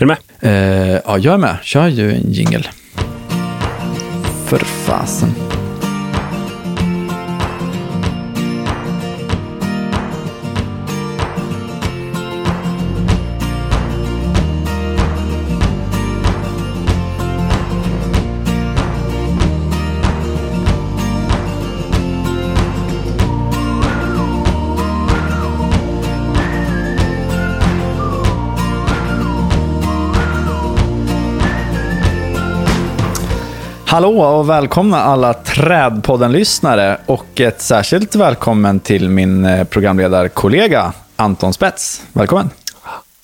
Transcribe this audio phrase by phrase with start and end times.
[0.00, 0.18] Är du med?
[0.40, 1.56] Eh, ja, jag är med.
[1.62, 2.68] Kör ju en jingel.
[4.46, 5.47] För fasen.
[33.98, 42.02] Hallå och välkomna alla Trädpodden-lyssnare och ett särskilt välkommen till min eh, programledarkollega Anton Spets.
[42.12, 42.50] Välkommen!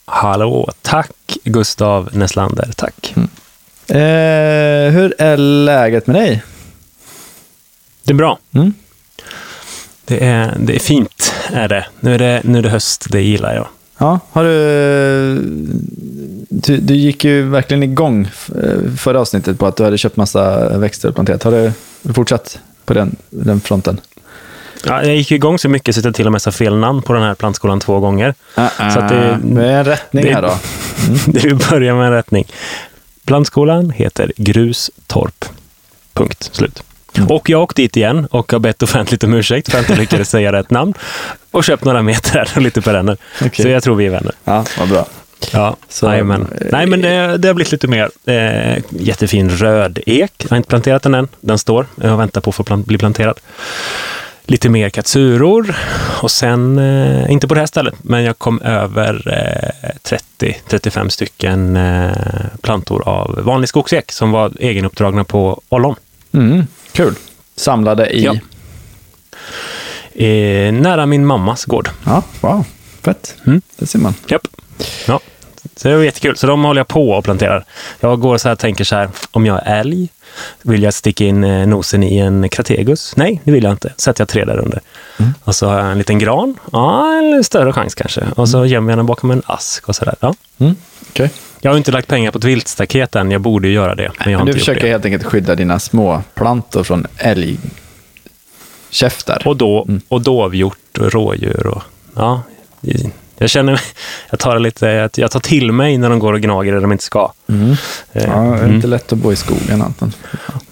[0.04, 3.14] Hallå, tack Gustav Näslander, tack.
[3.88, 6.42] Eh, hur är läget med dig?
[8.04, 8.38] Det är bra.
[8.54, 8.74] Mm.
[10.04, 11.86] Det, är, det är fint, är det.
[12.00, 13.66] Nu är det, nu är det höst, det gillar jag.
[13.98, 14.54] Ja, har du,
[16.62, 16.76] du...
[16.76, 18.28] Du gick ju verkligen igång
[18.62, 21.42] eh, förra avsnittet på att du hade köpt massa växter och planterat.
[21.42, 21.72] Har du
[22.12, 24.00] fortsatt på den, den fronten?
[24.86, 27.02] Ja, jag gick igång så mycket så att jag till och med sa fel namn
[27.02, 28.34] på den här plantskolan två gånger.
[28.58, 30.58] Uh, Så att det- det är en rättning det- här då.
[31.26, 32.44] Det vi börjar med en rättning.
[33.24, 35.44] Plantskolan heter Grustorp.
[36.14, 36.50] Punkt.
[36.52, 36.82] Slut.
[37.16, 37.30] Mm.
[37.30, 40.00] Och jag åkte dit igen och har bett offentligt om ursäkt för att jag inte
[40.00, 40.94] lyckades säga rätt namn.
[41.50, 43.16] Och köpt några meter och lite perenner.
[43.42, 43.62] Okej.
[43.62, 44.32] Så jag tror vi är vänner.
[44.44, 45.06] Ja, vad bra.
[45.52, 46.42] Ja, Så, så, men.
[46.42, 50.32] eh, Nej, men det, det har blivit lite mer eh, jättefin röd ek.
[50.38, 51.28] Jag har inte planterat den än.
[51.40, 51.86] Den står.
[52.00, 53.40] Jag väntar på att få plant, bli planterad.
[54.46, 55.76] Lite mer katsuror
[56.22, 59.22] och sen, eh, inte på det här stället, men jag kom över
[59.82, 59.90] eh,
[60.68, 62.12] 30-35 stycken eh,
[62.62, 65.94] plantor av vanlig skogsek som var egenuppdragna på ollon.
[66.32, 67.14] Mm, kul.
[67.56, 68.24] Samlade i...
[68.24, 68.34] Ja.
[70.24, 71.88] Eh, nära min mammas gård.
[72.06, 72.64] Ja, wow.
[73.02, 73.34] Fett.
[73.46, 73.62] Mm.
[73.76, 74.14] Det ser man.
[74.28, 74.48] Japp.
[75.06, 75.20] Ja.
[75.76, 76.36] Så det var jättekul.
[76.36, 77.64] Så de håller jag på och planterar.
[78.00, 80.08] Jag går så här och tänker så här, om jag är älg,
[80.62, 83.12] vill jag sticka in eh, nosen i en krategus?
[83.16, 83.92] Nej, det vill jag inte.
[83.96, 84.80] Sätter jag tre där under.
[85.44, 86.56] Och så har jag en liten gran.
[86.72, 88.24] Ja, en större chans kanske.
[88.36, 90.14] Och så gömmer jag den bakom en ask och så där.
[90.20, 90.34] Ja.
[90.58, 90.76] Mm.
[91.10, 91.30] Okej.
[91.60, 93.30] Jag har inte lagt pengar på ett viltstaket än.
[93.30, 94.88] Jag borde ju göra det, men jag har Men du inte gjort försöker det.
[94.88, 97.06] helt enkelt skydda dina små plantor från
[98.90, 99.42] älgkäftar.
[99.44, 101.82] Och, då, och dovhjort och rådjur och
[102.16, 102.42] ja.
[103.44, 103.80] Jag känner,
[104.30, 107.04] jag tar lite, jag tar till mig när de går och gnager där de inte
[107.04, 107.32] ska.
[107.48, 107.70] Mm.
[107.70, 107.76] Eh,
[108.12, 108.74] Ja, det är mm.
[108.74, 110.12] inte lätt att bo i skogen, Anton.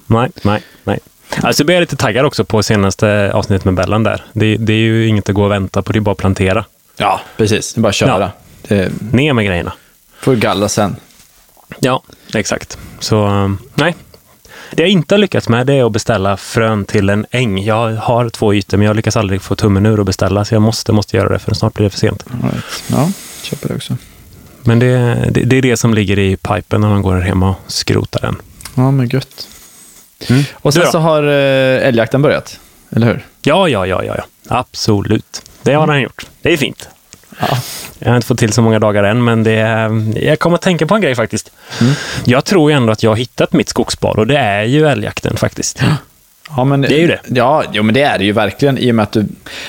[0.07, 0.99] Nej, nej, nej.
[1.43, 4.25] Alltså jag blir lite taggad också på senaste avsnittet med Bellan där.
[4.33, 6.65] Det, det är ju inget att gå och vänta på, det är bara att plantera.
[6.97, 7.75] Ja, precis.
[7.75, 8.21] Det är bara att köra.
[8.21, 8.31] Ja.
[8.77, 9.73] Det Ner med grejerna.
[10.21, 10.97] får galla sen.
[11.81, 12.03] Ja,
[12.35, 12.79] exakt.
[13.01, 13.95] Så um, nej.
[14.77, 17.65] Det jag inte har lyckats med det är att beställa frön till en äng.
[17.65, 20.63] Jag har två ytor, men jag lyckas aldrig få tummen ur och beställa, så jag
[20.63, 22.25] måste, måste göra det, för snart blir det för sent.
[22.43, 22.85] Right.
[22.87, 23.11] Ja,
[23.43, 23.97] köper det också.
[24.63, 24.89] Men det,
[25.31, 28.21] det, det är det som ligger i pipen när man går här hemma och skrotar
[28.21, 28.37] den.
[28.75, 29.49] Ja, men gött.
[30.29, 30.43] Mm.
[30.55, 32.61] Och sen så har eh, älgjakten börjat,
[32.91, 33.27] eller hur?
[33.43, 34.25] Ja, ja, ja, ja, ja.
[34.49, 35.43] Absolut.
[35.63, 36.27] Det har han gjort.
[36.43, 36.89] Det är fint.
[37.41, 37.59] Ja.
[38.05, 39.53] Jag har inte fått till så många dagar än, men det
[40.23, 41.51] jag kommer att tänka på en grej faktiskt.
[41.81, 41.93] Mm.
[42.25, 45.37] Jag tror ju ändå att jag har hittat mitt skogsbad och det är ju älgjakten
[45.37, 45.83] faktiskt.
[46.57, 47.21] Ja, men, Det är ju det.
[47.27, 49.25] Ja, jo, men det är det ju verkligen i och med att du...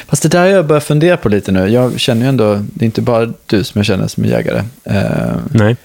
[0.08, 1.68] Fast det där har jag börjat fundera på lite nu.
[1.68, 4.64] Jag känner ju ändå, det är inte bara du som jag känner som är jägare.
[4.84, 5.76] Eh, Nej.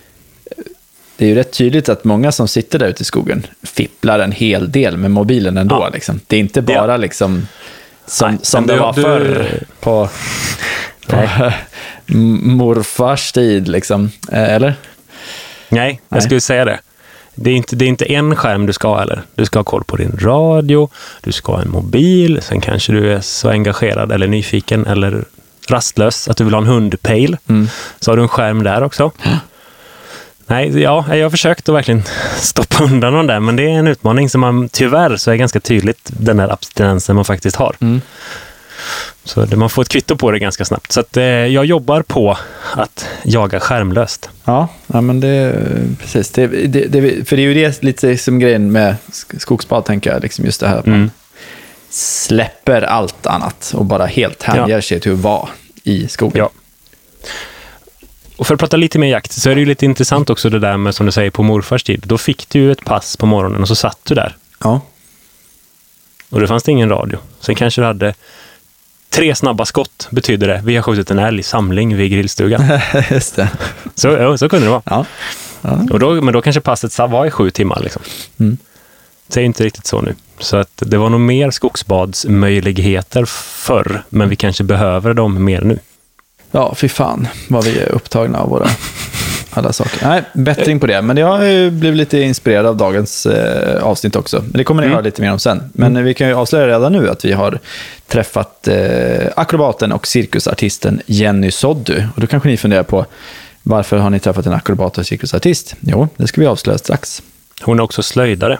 [1.17, 4.33] det är ju rätt tydligt att många som sitter där ute i skogen fipplar en
[4.33, 5.77] hel del med mobilen ändå.
[5.77, 5.89] Ja.
[5.89, 6.21] Liksom.
[6.27, 6.97] Det är inte bara Ja.
[6.97, 7.47] liksom
[8.07, 10.09] som, Nej, som det var du- förr på,
[11.07, 11.29] på
[12.09, 13.69] morfars tid.
[13.69, 14.11] Liksom.
[14.33, 14.75] Eh, Eller?
[15.69, 16.23] Nej, jag Nej.
[16.23, 16.81] skulle säga det.
[17.35, 19.23] Det är, inte, det är inte en skärm du ska ha heller.
[19.35, 23.13] Du ska ha koll på din radio, du ska ha en mobil, sen kanske du
[23.13, 25.25] är så engagerad eller nyfiken eller
[25.69, 27.37] rastlös att du vill ha en hundpejl.
[27.49, 27.69] Mm.
[28.01, 29.13] Så har du en skärm där också.
[30.47, 32.03] Nej, ja, jag har försökt att verkligen
[32.37, 35.61] stoppa undan dem där, men det är en utmaning som man tyvärr så är ganska
[35.61, 37.77] tydligt den där abstinensen man faktiskt har.
[37.81, 38.01] Mm.
[39.25, 40.93] Så man får ett kvitto på det ganska snabbt.
[40.93, 42.39] Så att, eh, jag jobbar på
[42.75, 44.31] att jaga skärmlöst.
[44.45, 45.67] Ja, ja men det
[46.01, 46.31] precis.
[46.31, 50.11] Det, det, det, för det är ju det lite som grejen med sk- skogsbad, tänker
[50.13, 50.23] jag.
[50.23, 51.11] Liksom just det här att man Mm.
[51.91, 54.83] släpper allt annat och bara helt hänger Ja.
[54.83, 55.49] sig till att vara
[55.85, 56.39] i skogen.
[56.39, 56.51] Ja.
[58.37, 60.59] Och för att prata lite mer jakt så är det ju lite intressant också det
[60.59, 62.03] där med som du säger på morfars tid.
[62.07, 64.37] Då fick du ju ett pass på morgonen och så satt du där.
[64.61, 64.81] Ja.
[66.31, 67.19] Och det fanns det ingen radio.
[67.41, 68.15] Sen kanske du hade
[69.11, 70.61] tre snabba skott, betyder det.
[70.65, 72.81] Vi har skjutit en älg, samling vid grillstugan.
[73.11, 73.49] just det.
[73.95, 74.83] Så, så kunde det vara.
[74.85, 75.05] Ja.
[75.63, 75.81] ja.
[75.91, 77.81] Och då, men då kanske passet var i sju timmar.
[77.83, 78.03] Liksom.
[78.41, 78.59] Mm.
[79.27, 80.15] Det är inte riktigt så nu.
[80.39, 85.79] Så att det var nog mer skogsbadsmöjligheter förr, men vi kanske behöver dem mer nu.
[86.51, 88.69] Ja, fy fan vad vi är upptagna av våra
[89.59, 90.07] alla saker.
[90.09, 91.03] Nej, bättring på det.
[91.03, 94.41] Men jag har blivit lite inspirerad av dagens eh, avsnitt också.
[94.43, 94.95] Men det kommer ni Mm.
[94.97, 95.63] höra lite mer om sen.
[95.73, 97.59] Men eh, vi kan ju avslöja redan nu att vi har
[98.09, 102.03] träffat eh, akrobaten och cirkusartisten Jenny Soddu.
[102.15, 103.07] Och då kanske ni funderar på
[103.63, 105.75] varför har ni träffat en akrobat och cirkusartist?
[105.81, 107.23] Jo, det ska vi avslöja strax.
[107.63, 108.59] Hon är också slöjdare.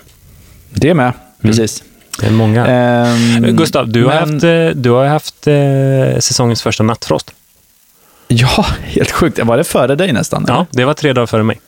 [0.71, 1.13] Det med,
[1.43, 1.83] precis.
[2.21, 2.67] Det är många.
[2.67, 7.31] Ehm, Gustav, du har men- haft, eh, du har haft eh, säsongens första nattfrost.
[8.41, 9.39] Ja, helt sjukt.
[9.45, 10.45] Var det före dig nästan?
[10.45, 10.55] eller?
[10.55, 11.61] Ja, det var tre dagar före mig.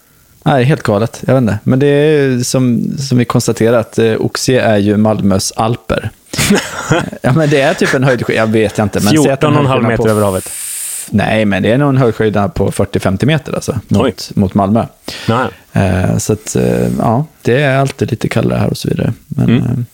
[0.42, 1.22] Nej, helt galet.
[1.26, 1.58] Jag vet inte.
[1.64, 6.10] Men det är som, som vi konstaterat, eh, Oxie är ju Malmös alper.
[7.22, 9.00] ja, men det är typ en höjdskillnad, jag vet inte.
[9.00, 10.50] Men säg att en 14,5 höjdskillnad meter på- över havet.
[11.10, 13.98] Nej, men det är nog en höjdskillnad på 40-50 meter alltså, Oj.
[13.98, 14.86] mot, mot Malmö.
[15.72, 19.12] Eh, så att, eh, ja, det är alltid lite kallare här och så vidare.
[19.28, 19.86] Men, Mm.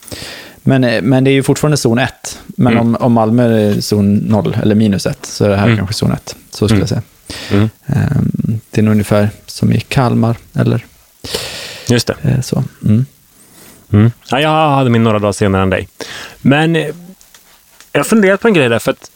[0.66, 2.38] Men, eh, men det är ju fortfarande zon 1.
[2.46, 2.86] Men Mm.
[2.86, 5.76] om, om Malmö är zon 0 eller minus 1 så är det här Mm.
[5.76, 6.36] kanske zon 1.
[6.50, 6.80] Så skulle Mm.
[6.80, 7.02] jag säga.
[7.50, 7.70] Mm.
[7.86, 10.84] Eh, det är nog ungefär som i Kalmar eller
[11.88, 12.14] Just det.
[12.22, 12.64] eh, så.
[12.84, 13.06] Mm.
[13.92, 14.10] Mm.
[14.30, 15.88] Ja, jag hade min några dagar senare än dig.
[16.38, 16.86] Men eh,
[17.92, 19.10] jag har funderat på en grej där, för att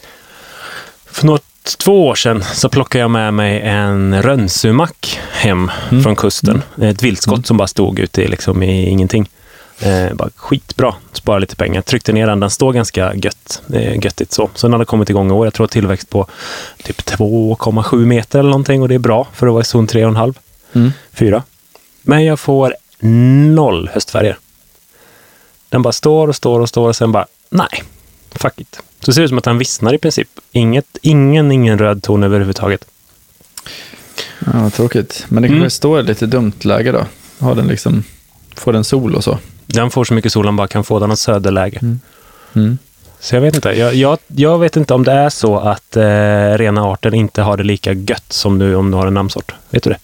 [1.11, 1.45] för något,
[1.79, 6.03] två år sedan så plockade jag med mig en rönnsumack hem Mm.
[6.03, 6.63] från kusten.
[6.83, 9.29] Ett viltskott som bara stod ute liksom, i ingenting.
[9.81, 11.83] Eh, bara skitbra, spara lite pengar.
[11.83, 14.51] Tryckte ner den, den står ganska gött, eh, göttigt så.
[14.55, 15.47] Så den hade kommit igång i år.
[15.47, 16.27] Jag tror tillväxt på
[16.85, 20.35] typ 2,7 meter eller någonting och det är bra för att vara i zon 3,5.
[20.73, 20.93] Mm.
[21.13, 21.43] Fyra.
[22.03, 22.75] Men jag får
[23.55, 24.39] noll höstfärger.
[25.69, 27.83] Den bara står och står och står och sen bara, nej,
[28.31, 28.81] fuck it.
[29.01, 30.29] Så det ser ut som att den vissnar i princip.
[30.53, 32.85] Inget, ingen, ingen röd ton överhuvudtaget.
[34.53, 35.25] Ja, tråkigt.
[35.29, 35.71] Men det kanske Mm.
[35.71, 37.07] står i lite dumt läge då.
[37.39, 38.05] Har den liksom,
[38.57, 39.39] får den sol och så.
[39.73, 40.99] Den får så mycket sol den bara kan få.
[40.99, 41.79] Den har söderläge.
[42.55, 42.79] Mm.
[43.21, 43.69] Så jag vet inte.
[43.69, 46.03] Jag, jag, jag vet inte om det är så att eh,
[46.59, 49.55] rena arten inte har det lika gött som du om du har en namnsort.
[49.71, 49.97] Vet du det?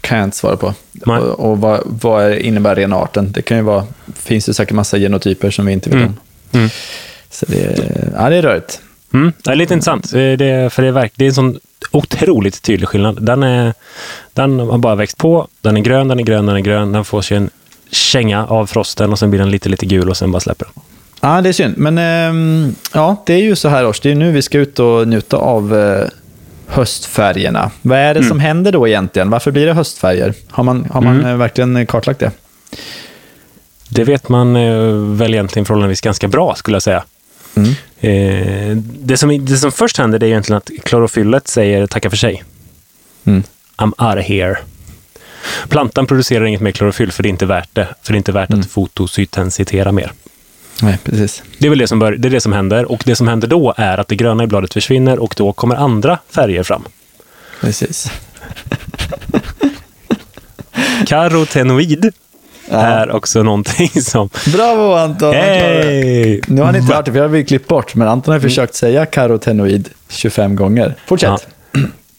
[0.00, 0.74] Kan jag inte svara på.
[0.92, 1.16] Nej.
[1.18, 3.32] Och, och vad, vad innebär rena arten?
[3.32, 3.84] Det kan ju vara,
[4.16, 6.08] finns ju säkert massa genotyper som vi inte vet Mm.
[6.52, 6.58] om.
[6.58, 6.70] Mm.
[7.30, 8.80] Så det, är- ja, det är rörigt.
[9.12, 9.32] Mm.
[9.44, 10.04] Det är lite intressant.
[10.12, 11.58] Eh, Det, för det är, verk, det är en sån
[11.90, 13.22] otroligt tydlig skillnad.
[13.22, 13.74] Den, är,
[14.32, 15.48] den har bara växt på.
[15.60, 16.92] Den är grön, den är grön, den är grön.
[16.92, 17.50] Den får sig en
[17.94, 20.82] känga av frosten och sen blir den lite, lite gul och sen bara släpper den.
[21.20, 21.74] Ja, det är synd.
[21.78, 24.00] Men ehm, ja, det är ju så här års.
[24.00, 26.08] Det är nu vi ska ut och njuta av eh,
[26.66, 27.70] höstfärgerna.
[27.82, 28.28] Vad är det Mm.
[28.28, 29.30] som händer då egentligen?
[29.30, 30.34] Varför blir det höstfärger?
[30.50, 31.26] Har man, har man Mm.
[31.26, 32.30] eh, verkligen kartlagt det?
[33.88, 34.84] Det vet man eh,
[35.16, 37.04] väl egentligen förhållandevis ganska bra, skulle jag säga.
[37.56, 37.70] Mm.
[38.00, 42.44] Eh, det, som, det som först händer är egentligen att klorofyllet säger tacka för sig.
[43.24, 43.42] Mm.
[43.76, 44.56] I'm out of here.
[45.68, 47.88] Plantan producerar inget mer klorofyll för det är inte värt det.
[48.02, 48.60] För det är inte värt Mm.
[48.60, 50.12] att fotosyntensitera mer.
[50.82, 51.42] Nej, precis.
[51.58, 52.84] Det är väl det som, bör, det är det som händer.
[52.92, 55.76] Och det som händer då är att det gröna i bladet försvinner och då kommer
[55.76, 56.84] andra färger fram.
[57.60, 58.10] precis.
[61.06, 62.12] Karotenoid
[62.70, 62.76] Ja.
[62.80, 64.28] är också någonting som...
[64.52, 65.34] Bravo Anton!
[65.34, 66.40] Hej!
[66.48, 67.94] Nu har ni inte hört det, jag har vi klippt bort.
[67.94, 70.94] Men Anton har försökt säga karotenoid 25 gånger.
[71.06, 71.46] Fortsätt.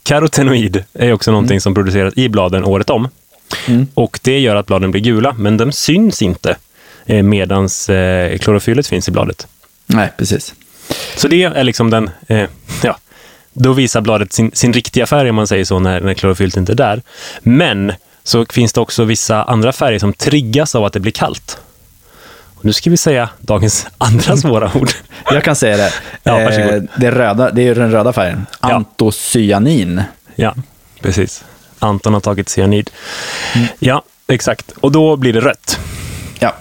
[0.06, 3.08] Karotenoid är också någonting som produceras i bladen året om.
[3.68, 3.88] Mm.
[3.94, 6.58] Och det gör att bladen blir gula, men de syns inte
[7.06, 9.48] eh, medan eh, klorofyllet finns i bladet.
[9.86, 10.54] Nej, precis.
[11.16, 12.50] Så det är liksom den, eh,
[12.84, 12.98] ja,
[13.54, 16.72] då visar bladet sin, sin riktiga färg om man säger så, när, när klorofyllet inte
[16.72, 17.02] är där.
[17.40, 17.94] Men
[18.24, 21.58] så finns det också vissa andra färger som triggas av att det blir kallt.
[22.66, 24.90] Nu ska vi säga dagens andra svåra ord.
[25.32, 25.94] Jag kan säga det.
[26.24, 26.40] Ja.
[26.40, 28.46] Eh, det, röda, det är den röda färgen.
[28.60, 30.02] Antocyanin.
[30.36, 30.56] Ja,
[31.02, 31.44] precis.
[31.80, 32.92] Anton har tagit cyanid.
[33.80, 34.72] Ja, exakt.
[34.80, 35.80] Och då blir det rött.
[36.40, 36.56] Ja.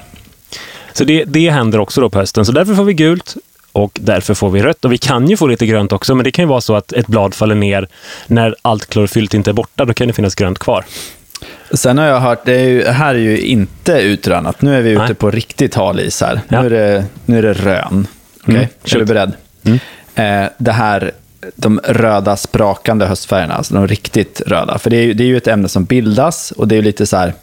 [0.93, 2.47] Så det, det händer också då på hösten.
[2.47, 3.37] Så därför får vi gult
[3.73, 4.85] och därför får vi rött.
[4.85, 6.93] Och vi kan ju få lite grönt också, men det kan ju vara så att
[6.93, 7.89] ett blad faller ner
[8.27, 9.85] när allt klorofyllt inte är borta.
[9.85, 10.85] Då kan det finnas grönt kvar.
[11.75, 14.63] Sen har jag hört, det är ju, här är ju inte utrönat.
[14.63, 15.15] Nu är vi ute Nej.
[15.15, 16.41] på riktigt hal is här.
[16.49, 16.61] Ja.
[16.63, 18.07] Nu, är det, nu är det rön.
[18.43, 19.33] Okej, Mm, är du beredd?
[19.65, 19.79] Mm.
[20.45, 21.13] Eh, det här,
[21.57, 24.79] de röda sprakande höstfärgerna, alltså de riktigt röda.
[24.79, 26.83] För det är, ju- det är ju ett ämne som bildas och det är ju
[26.83, 27.35] lite så här,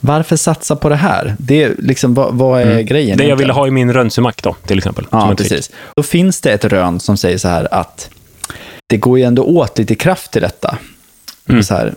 [0.00, 1.36] varför satsa på det här?
[1.38, 2.84] Det är liksom, vad, vad är grejen?
[2.84, 2.86] Mm.
[2.86, 3.38] Det jag egentligen?
[3.38, 5.06] ville ha i min rönnsumack då, till exempel.
[5.10, 5.70] Ja, precis.
[5.96, 8.10] Då finns det ett rön som säger så här att
[8.86, 10.78] det går ju ändå åt lite kraft till detta.
[11.48, 11.62] Mm.
[11.62, 11.94] Så här,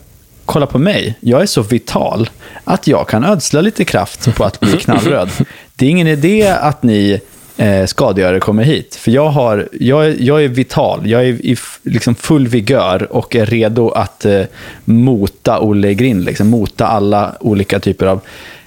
[0.52, 2.30] kolla på mig, jag är så vital
[2.64, 5.30] att jag kan ödsla lite kraft på att bli knallröd.
[5.76, 7.22] Det är ingen idé att ni
[7.58, 11.52] eh, skadegörare kommer hit, för jag, har, jag, är, jag är vital, jag är i
[11.54, 14.42] f- liksom full vigör och är redo att eh,
[14.86, 18.22] mota Olle i Grind, liksom, mota alla olika typer av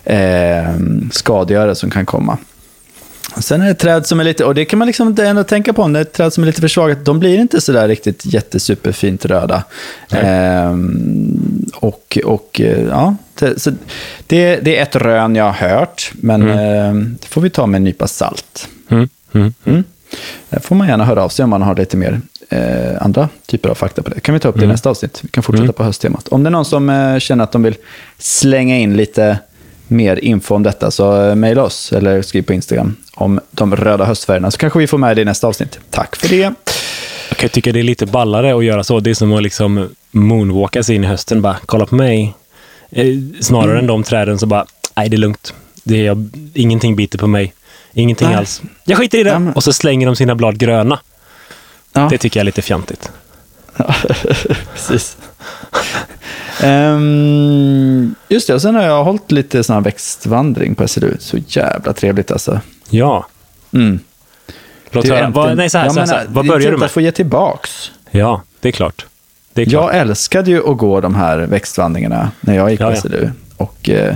[0.05, 0.65] eh,
[1.13, 2.39] skadegörare som kan komma.
[3.39, 5.83] Sen är det träd som är lite, och det kan man liksom ändå tänka på,
[5.83, 9.25] om det är ett träd som är lite försvagat, de blir inte sådär riktigt jättesuperfint
[9.25, 9.65] röda.
[10.11, 13.71] Ehm, och, och eh, ja, det, så
[14.27, 17.17] det, det är ett rön jag har hört, men mm.
[17.21, 18.69] det får vi ta med en nypa salt.
[18.89, 19.09] Mm.
[19.33, 19.55] Mm.
[19.65, 19.85] Mm.
[20.51, 23.69] Där får man gärna höra av sig om man har lite mer eh, andra typer
[23.69, 24.21] av fakta på det.
[24.21, 25.21] kan vi ta upp det i nästa avsnitt.
[25.23, 26.29] Vi kan fortsätta på hösttemat.
[26.29, 27.77] Om det är någon som eh, känner att de vill
[28.19, 29.39] slänga in lite
[29.89, 34.05] mer info om detta så eh, mejla oss eller skriv på Instagram om de röda
[34.05, 35.79] höstfärgerna så kanske vi får med det i nästa avsnitt.
[35.91, 36.55] Tack för det.
[37.29, 39.01] Jag kan tycka det är lite ballare att göra så.
[39.01, 41.43] Det är som att liksom moonwalka sig in i hösten.
[41.43, 42.35] Bara, kolla på mig.
[42.91, 43.07] Eh,
[43.41, 43.79] snarare mm.
[43.79, 45.55] än de träden som bara, nej det är lugnt.
[45.85, 47.55] Det är, ingenting biter på mig.
[47.93, 48.37] Ingenting nej.
[48.37, 48.63] alls.
[48.85, 49.39] Jag skiter i det.
[49.39, 49.53] Men...
[49.53, 50.99] Och så slänger de sina blad gröna.
[51.93, 52.09] Ja.
[52.11, 53.11] Det tycker jag är lite fjantigt.
[53.77, 53.95] Ja,
[54.75, 55.17] precis.
[56.65, 61.17] Um, just det, och sen har jag hållit lite sån här växtvandring på SLU.
[61.19, 62.61] Så jävla trevligt alltså.
[62.91, 63.27] Ja.
[63.73, 63.99] Mm.
[64.91, 65.31] Låt höra.
[65.31, 66.27] Vad, nej, så här, så här, så här.
[66.29, 66.87] Vad börjar du med?
[66.87, 67.91] att få ge tillbaks.
[68.11, 69.07] Ja, det är klart.
[69.53, 69.93] Det är klart.
[69.93, 73.31] Jag älskade ju att gå de här växtvandringarna när jag gick på ja, SLU.
[73.57, 74.15] Och eh,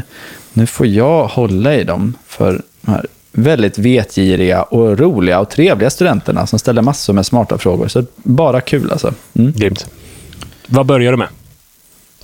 [0.52, 5.90] nu får jag hålla i dem för de här väldigt vetgiriga och roliga och trevliga
[5.90, 7.88] studenterna som ställer massor med smarta frågor.
[7.88, 9.14] Så bara kul alltså.
[9.35, 9.52] Mm.
[9.52, 9.87] Grymt.
[10.67, 11.28] Vad började du med?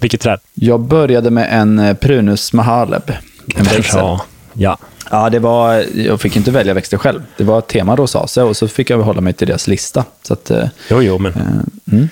[0.04, 0.40] Vilket träd?
[0.54, 3.12] Jag började med en eh, Prunus mahaleb.
[3.56, 4.18] En växel.
[4.52, 4.78] Ja.
[5.10, 7.22] Ja, det var, jag fick inte välja växter själv.
[7.36, 10.04] Det var ett tema rosacea och så fick jag hålla mig till deras lista.
[10.22, 11.32] Så att, eh, jo, jo, men...
[11.32, 12.08] Eh, mm.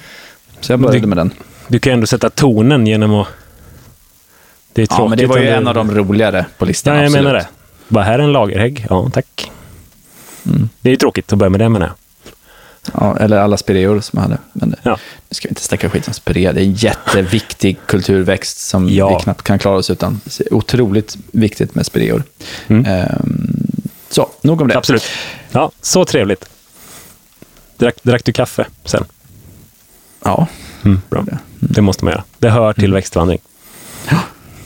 [0.60, 1.30] Så jag började du, med den.
[1.68, 3.28] Du kan ändå sätta tonen genom att...
[4.72, 6.94] Det är ja, men det var ju en av de roligare på listan.
[6.94, 7.24] Ja, jag absolut.
[7.24, 7.46] menar det.
[7.88, 8.86] Bara här är en lagerhägg.
[8.90, 9.50] Ja, tack.
[10.46, 10.68] Mm.
[10.80, 11.94] Det är ju tråkigt att börja med det, menar jag.
[12.94, 14.38] Ja, eller alla spireor som jag hade.
[14.52, 14.98] Men det, ja.
[15.28, 16.52] nu ska vi inte snacka skit om spirea.
[16.52, 19.18] Det är en jätteviktig kulturväxt som ja.
[19.18, 20.20] vi knappt kan klara oss utan.
[20.24, 22.22] Det är otroligt viktigt med spireor.
[22.68, 22.84] Mm.
[22.86, 23.56] Ehm,
[24.08, 24.78] så, nog om det.
[24.78, 25.04] Absolut.
[25.52, 26.48] Ja, så trevligt.
[27.76, 29.04] Drack, drack du kaffe sen?
[30.24, 30.46] Ja.
[30.84, 31.20] Mm, bra.
[31.20, 31.38] Mm.
[31.58, 32.24] Det måste man göra.
[32.38, 32.94] Det hör till mm.
[32.94, 33.38] växtvandring.
[34.10, 34.20] Ja,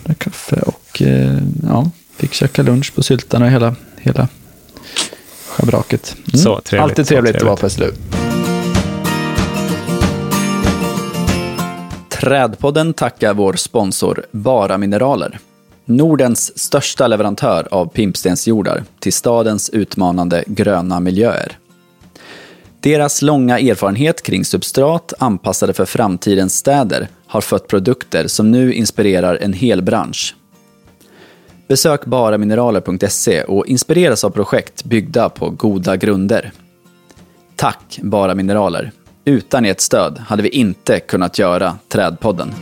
[0.04, 4.28] drack kaffe och eh, ja, fick käka lunch på Syltan och hela, hela
[5.56, 6.16] schabraket.
[6.16, 6.38] Mm.
[6.38, 6.82] Så trevligt.
[6.82, 7.92] Alltid trevligt, trevligt att vara på SLU.
[12.08, 15.38] Trädpodden tackar vår sponsor Bara Mineraler.
[15.84, 21.58] Nordens största leverantör av pimpstensjordar till stadens utmanande gröna miljöer.
[22.80, 29.36] Deras långa erfarenhet kring substrat anpassade för framtidens städer har fött produkter som nu inspirerar
[29.36, 30.34] en hel bransch.
[31.68, 36.52] Besök baramineraler.se och inspireras av projekt byggda på goda grunder.
[37.56, 38.92] Tack Bara Mineraler.
[39.24, 42.54] Utan ert stöd hade vi inte kunnat göra Trädpodden.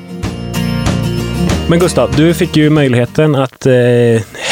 [1.68, 3.74] Men Gustav, du fick ju möjligheten att eh,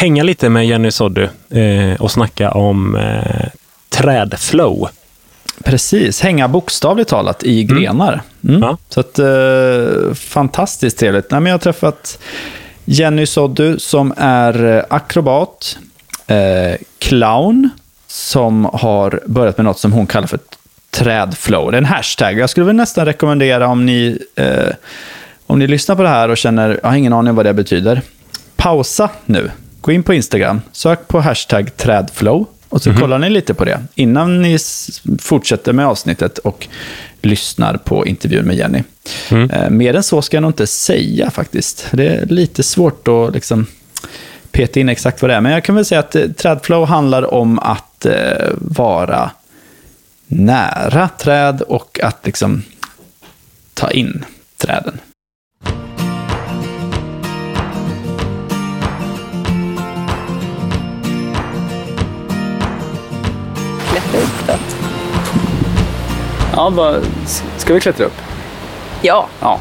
[0.00, 3.48] hänga lite med Jenny Soddu eh, och snacka om eh,
[3.88, 4.88] trädflow.
[5.64, 7.76] Precis, hänga bokstavligt talat i mm.
[7.76, 8.22] grenar.
[8.48, 8.62] Mm.
[8.62, 8.78] Ja.
[8.88, 11.30] Så att, eh, fantastiskt trevligt.
[11.30, 12.18] Nej, men jag har träffat
[12.84, 15.78] Jenny Soddu som är eh, akrobat,
[16.26, 17.70] eh, clown,
[18.06, 20.38] som har börjat med något som hon kallar för
[20.90, 21.70] trädflow.
[21.70, 22.38] Det är en hashtag.
[22.38, 24.74] Jag skulle väl nästan rekommendera om ni, eh,
[25.46, 28.02] om ni lyssnar på det här och känner, jag har ingen aning vad det betyder.
[28.56, 29.50] Pausa nu.
[29.80, 33.00] Gå in på Instagram, sök på hashtag trädflow och så mm -hmm.
[33.00, 34.58] kollar ni lite på det innan ni
[35.18, 36.68] fortsätter med avsnittet och
[37.22, 38.82] lyssnar på intervjun med Jenny.
[39.30, 39.50] Mm.
[39.50, 41.86] Eh, mer än så ska jag nog inte säga faktiskt.
[41.92, 43.66] Det är lite svårt att liksom
[44.50, 45.40] peta in exakt vad det är.
[45.40, 49.30] Men jag kan väl säga att eh, trädflow handlar om att eh, vara
[50.26, 52.62] nära träd och att liksom
[53.74, 54.24] ta in
[54.56, 54.98] träden.
[66.56, 66.94] Ja, bara,
[67.56, 68.16] ska vi klättra upp?
[69.02, 69.60] Ja, ja,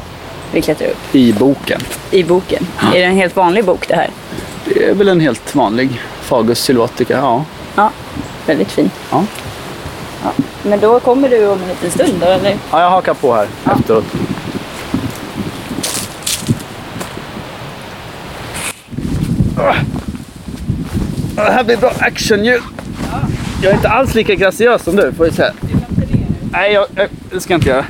[0.52, 1.14] vi klättrar upp.
[1.14, 1.80] I boken?
[2.10, 2.66] I boken.
[2.80, 2.88] Ja.
[2.94, 4.10] Är det en helt vanlig bok det här?
[4.64, 7.44] Det är väl en helt vanlig Fagus sylvatica, ja.
[7.74, 7.90] Ja,
[8.46, 8.90] väldigt fin.
[9.10, 9.24] Ja.
[10.24, 10.32] ja.
[10.62, 12.56] Men då kommer du om en liten stund då, eller?
[12.70, 13.72] Ja, jag hakar på här ja.
[13.78, 14.04] efteråt.
[21.34, 22.62] Det här blir bra actionljud.
[23.12, 23.18] Ja.
[23.62, 25.50] Jag är inte alls lika graciös som du, får vi se.
[26.52, 27.86] Nej, jag, jag, det ska jag inte göra.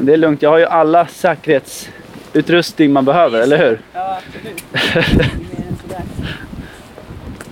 [0.00, 0.42] Det är lugnt.
[0.42, 3.80] Jag har ju alla säkerhetsutrustning man behöver, eller hur?
[3.92, 4.64] Ja, absolut.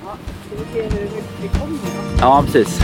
[0.01, 0.17] ja,
[0.47, 1.09] ska vi se hur
[1.43, 2.19] vi kommer då?
[2.21, 2.81] Ja, precis.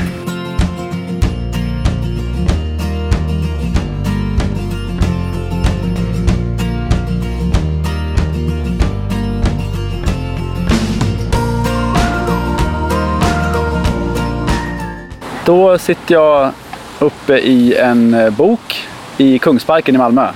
[15.47, 16.53] Då sitter jag
[16.99, 20.29] uppe i en eh, bok i Kungsparken i Malmö.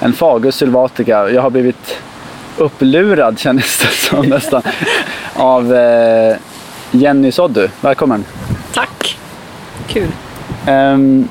[0.00, 1.30] En Fagus sylvatica.
[1.30, 1.98] Jag har blivit
[2.56, 4.62] upplurad kändes det som nästan
[5.34, 6.36] av eh,
[6.90, 7.68] Jenny Soddu.
[7.80, 8.24] Välkommen!
[8.74, 9.18] Tack!
[9.86, 10.08] Kul.
[10.66, 11.28] Ehm,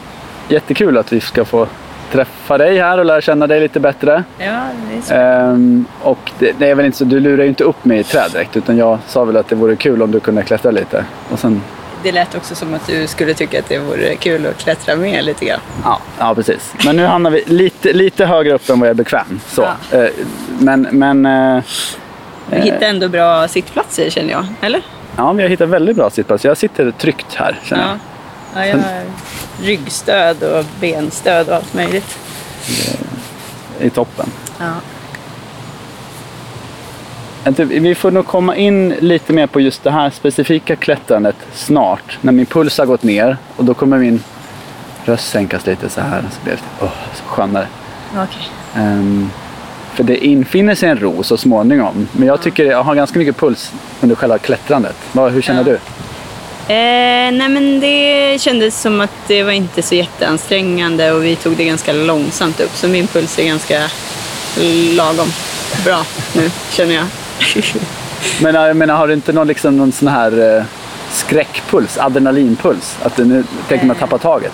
[0.47, 1.67] jättekul att vi ska få
[2.11, 4.23] träffa dig här och lära känna dig lite bättre.
[4.37, 5.13] Ja, det är så.
[5.13, 8.03] Ehm, och det, det är väl inte så, du lurar ju inte upp mig i
[8.03, 11.05] träd direkt utan jag sa väl att det vore kul om du kunde klättra lite.
[11.31, 11.61] Och sen,
[12.05, 15.25] Det lät också som att du skulle tycka att det vore kul att klättra med
[15.25, 15.59] lite grann.
[15.83, 16.73] ja, ja, precis.
[16.85, 19.39] Men nu hamnar vi lite, lite högre upp än vad jag är bekväm.
[19.47, 19.61] Så.
[19.91, 19.97] Ja.
[19.97, 20.09] Eh,
[20.59, 21.63] men men eh,
[22.49, 24.81] Du hittar ändå bra sittplatser känner jag, eller?
[25.17, 26.45] ja, vi har hittat väldigt bra sittplats.
[26.45, 27.97] Jag sitter tryggt här känner jag.
[28.55, 28.65] Ja.
[28.65, 29.03] ja jag har
[29.63, 32.17] ryggstöd och benstöd och allt möjligt.
[33.79, 34.29] I toppen.
[34.59, 34.65] Ja.
[37.53, 42.17] Vi får nog komma in lite mer på just det här specifika klättrandet snart.
[42.21, 44.23] När min puls har gått ner och då kommer min
[45.05, 46.21] röst sänkas lite så här.
[46.31, 47.67] Så blir det oh, så skönare.
[48.11, 48.49] Okej.
[48.75, 49.29] Ehm,
[49.93, 52.07] för det infinner sig en ro så småningom.
[52.11, 53.71] Men jag tycker jag har ganska mycket puls
[54.01, 54.95] under själva klättrandet.
[55.13, 55.65] Hur känner Ja.
[55.65, 55.79] du?
[56.67, 61.55] Eh, nej men det kändes som att det var inte så jätteansträngande och vi tog
[61.57, 62.71] det ganska långsamt upp.
[62.75, 63.81] Så min puls är ganska
[64.95, 65.27] lagom
[65.85, 67.05] bra nu känner jag.
[68.41, 70.63] Men eh, jag menar, har du inte någon, liksom, någon sån här eh,
[71.11, 72.97] skräckpuls, adrenalinpuls?
[73.03, 74.53] Att du nu tänker man tappa taget?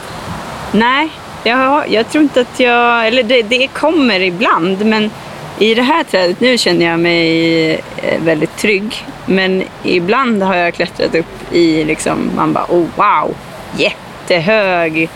[0.71, 1.09] nej,
[1.43, 3.07] jag, jag tror inte att jag...
[3.07, 5.11] Eller det, det kommer ibland men
[5.59, 9.05] i det här trädet nu känner jag mig eh, väldigt trygg.
[9.25, 13.35] Men ibland har jag klättrat upp i liksom, man bara oh wow,
[13.77, 15.09] jättehög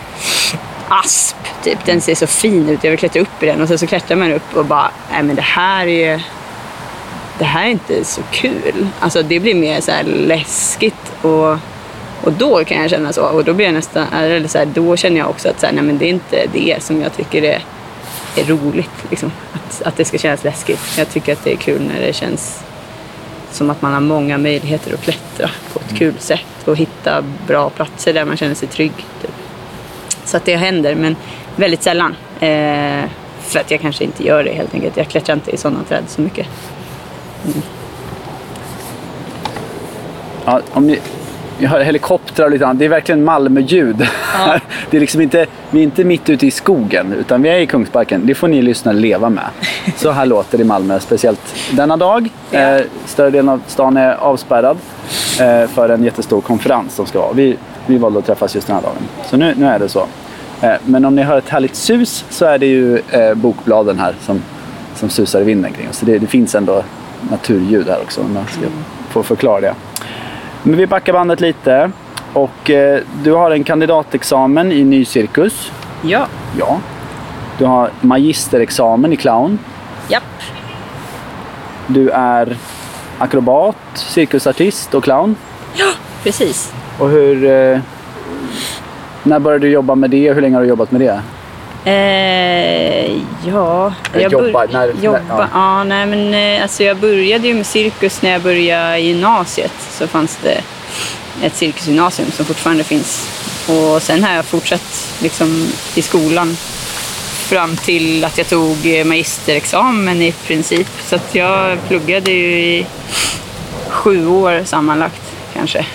[0.88, 1.36] asp.
[1.62, 1.84] Typ.
[1.84, 3.62] Den ser så fin ut, jag vill klättra upp i den.
[3.62, 6.22] Och sen så klättrar man upp och bara, nej men det här är
[7.38, 8.86] det här är inte så kul.
[9.00, 11.52] Alltså det blir mer så läskigt och,
[12.22, 13.22] och då kan jag känna så.
[13.22, 15.72] Och då blir jag nästan, eller så här, då känner jag också att så här,
[15.72, 17.62] nej men det är inte det som jag tycker är,
[18.36, 19.04] är roligt.
[19.10, 19.32] Liksom.
[19.52, 20.80] Att, att det ska kännas läskigt.
[20.98, 22.64] Jag tycker att det är kul när det känns
[23.50, 27.70] som att man har många möjligheter att klättra på ett kul sätt och hitta bra
[27.70, 28.92] platser där man känner sig trygg.
[29.22, 29.30] Typ.
[30.24, 31.16] Så att det händer, men
[31.56, 32.16] väldigt sällan.
[32.40, 33.04] Eh,
[33.40, 34.96] för att jag kanske inte gör det helt enkelt.
[34.96, 36.46] Jag klättrar inte i sådana träd så mycket.
[40.44, 41.00] Ja, om ni,
[41.58, 42.78] vi hör helikoptrar och lite annat.
[42.78, 44.08] Det är verkligen Malmö-ljud.
[44.38, 44.60] Ja.
[44.90, 47.66] Det är liksom inte, vi är inte mitt ute i skogen, utan vi är i
[47.66, 48.26] Kungsparken.
[48.26, 49.44] Det får ni lyssnare leva med.
[49.96, 52.28] Så här låter det i Malmö, speciellt denna dag.
[52.50, 52.58] Ja.
[52.58, 54.76] Eh, större delen av stan är avspärrad
[55.40, 57.32] eh, för en jättestor konferens som ska vara.
[57.32, 58.96] Vi, vi valde att träffas just den här dagen.
[59.30, 60.06] Så nu, nu är det så.
[60.60, 64.14] Eh, men om ni hör ett härligt sus så är det ju eh, bokbladen här
[64.20, 64.42] som,
[64.94, 65.96] som susar i vinden kring oss.
[65.96, 66.82] Så det, det finns ändå
[67.30, 68.60] naturljud här också, om jag ska
[69.08, 69.74] få förklara det.
[70.62, 71.90] Men vi backar bandet lite.
[72.32, 75.72] Och eh, du har en kandidatexamen i ny cirkus.
[76.02, 76.26] Ja,
[76.58, 76.80] Ja.
[77.58, 79.58] Du har magisterexamen i clown.
[80.08, 80.22] japp.
[81.86, 82.56] Du är
[83.18, 85.36] akrobat, cirkusartist och clown.
[86.22, 86.72] Precis.
[86.98, 87.44] Och hur...
[87.44, 87.78] Eh,
[89.22, 91.20] när började du jobba med det och hur länge har du jobbat med det?
[91.86, 93.12] Eh,
[93.46, 95.20] ja, bör- jobba, när- jobba.
[95.28, 95.48] ja.
[95.52, 95.84] ja.
[95.84, 99.72] nej men eh, alltså jag började ju med cirkus när jag började gymnasiet.
[99.90, 100.60] Så fanns det
[101.42, 103.28] ett cirkusgymnasium som fortfarande finns.
[103.68, 106.56] Och sen har jag fortsatt liksom i skolan
[107.48, 110.88] fram till att jag tog eh, magisterexamen i princip.
[111.04, 112.86] Så att jag pluggade ju i
[113.88, 115.22] sju år sammanlagt
[115.54, 115.86] kanske.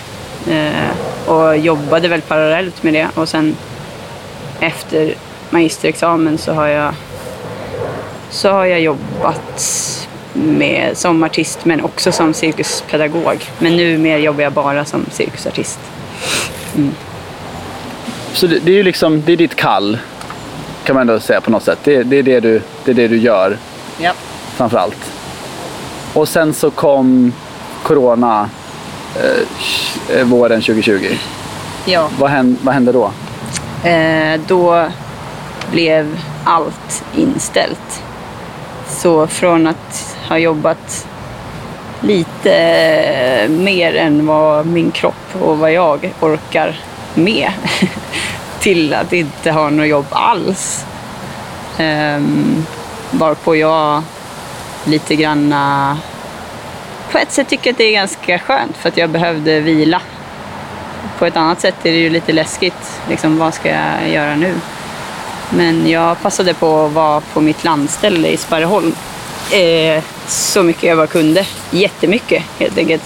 [0.50, 3.08] Eh, och jobbade väl parallellt med det.
[3.16, 3.56] Och sen
[4.60, 5.14] efter
[5.52, 6.94] magisterexamen så har jag,
[8.30, 13.46] så har jag jobbat med, som artist men också som cirkuspedagog.
[13.60, 15.80] Men nu mer jobbar jag bara som cirkusartist.
[18.34, 19.98] Så det, det är ju liksom, det är ditt kall.
[20.84, 21.80] Kan man ändå säga på något sätt.
[21.84, 23.58] Det, det, är, det, du, det är det du gör
[24.02, 24.12] Ja.
[24.56, 25.12] framför allt.
[26.14, 27.34] Och sen så kom
[27.84, 28.50] Corona
[30.16, 31.06] eh, våren 2020.
[31.86, 32.10] ja.
[32.20, 33.12] Vad hände, vad hände då?
[33.90, 34.88] Eh, då
[35.72, 38.04] blev allt inställt.
[38.88, 41.08] Så från att ha jobbat
[42.02, 46.80] lite mer än vad min kropp och vad jag orkar
[47.14, 47.52] med
[48.60, 50.86] till att inte ha något jobb alls.
[51.80, 52.66] Um,
[53.12, 54.04] varpå jag
[54.84, 55.98] lite granna
[57.12, 60.02] på ett sätt tycker att det är ganska skönt för att jag behövde vila
[61.20, 63.02] på ett annat sätt är det ju lite läskigt.
[63.10, 64.54] Liksom, vad ska jag göra nu?
[65.56, 68.96] Men jag passade på att vara på mitt landställe i Sparreholm
[69.54, 71.46] eh, så mycket jag bara kunde.
[71.72, 73.04] Jättemycket helt enkelt.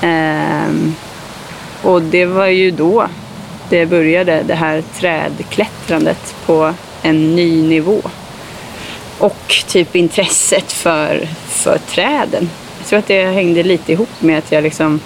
[0.00, 0.66] Eh,
[1.82, 3.08] och det var ju då
[3.68, 8.00] det började, det här trädklättrandet på en ny nivå.
[9.18, 12.50] Och typ intresset för, för träden.
[12.78, 15.00] Jag tror att det hängde lite ihop med att jag liksom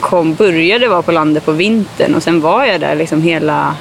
[0.00, 3.76] kom, började vara på landet på vintern och sen var jag där liksom hela...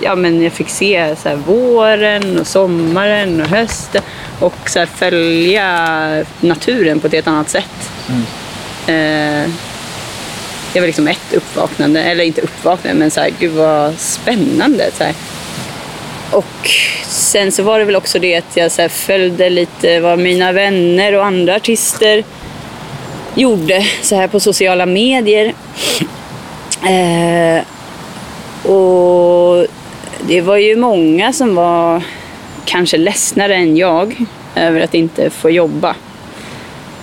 [0.00, 4.02] Ja, men jag fick se så här, våren och sommaren och hösten
[4.40, 7.90] och så här, följa naturen på ett helt annat sätt.
[8.86, 9.50] Eh,
[10.72, 14.90] det var liksom ett uppvaknande, eller inte uppvaknande, men så här, gud vad spännande.
[14.98, 15.14] Så här.
[16.30, 16.70] Och
[17.06, 21.14] sen så var det väl också det att jag så följde lite vad mina vänner
[21.14, 22.24] och andra artister
[23.34, 25.54] gjorde så här på sociala medier.
[26.82, 27.62] Eh,
[28.70, 29.66] och
[30.26, 32.02] det var ju många som var
[32.64, 35.96] kanske ledsnare än jag över att inte få jobba.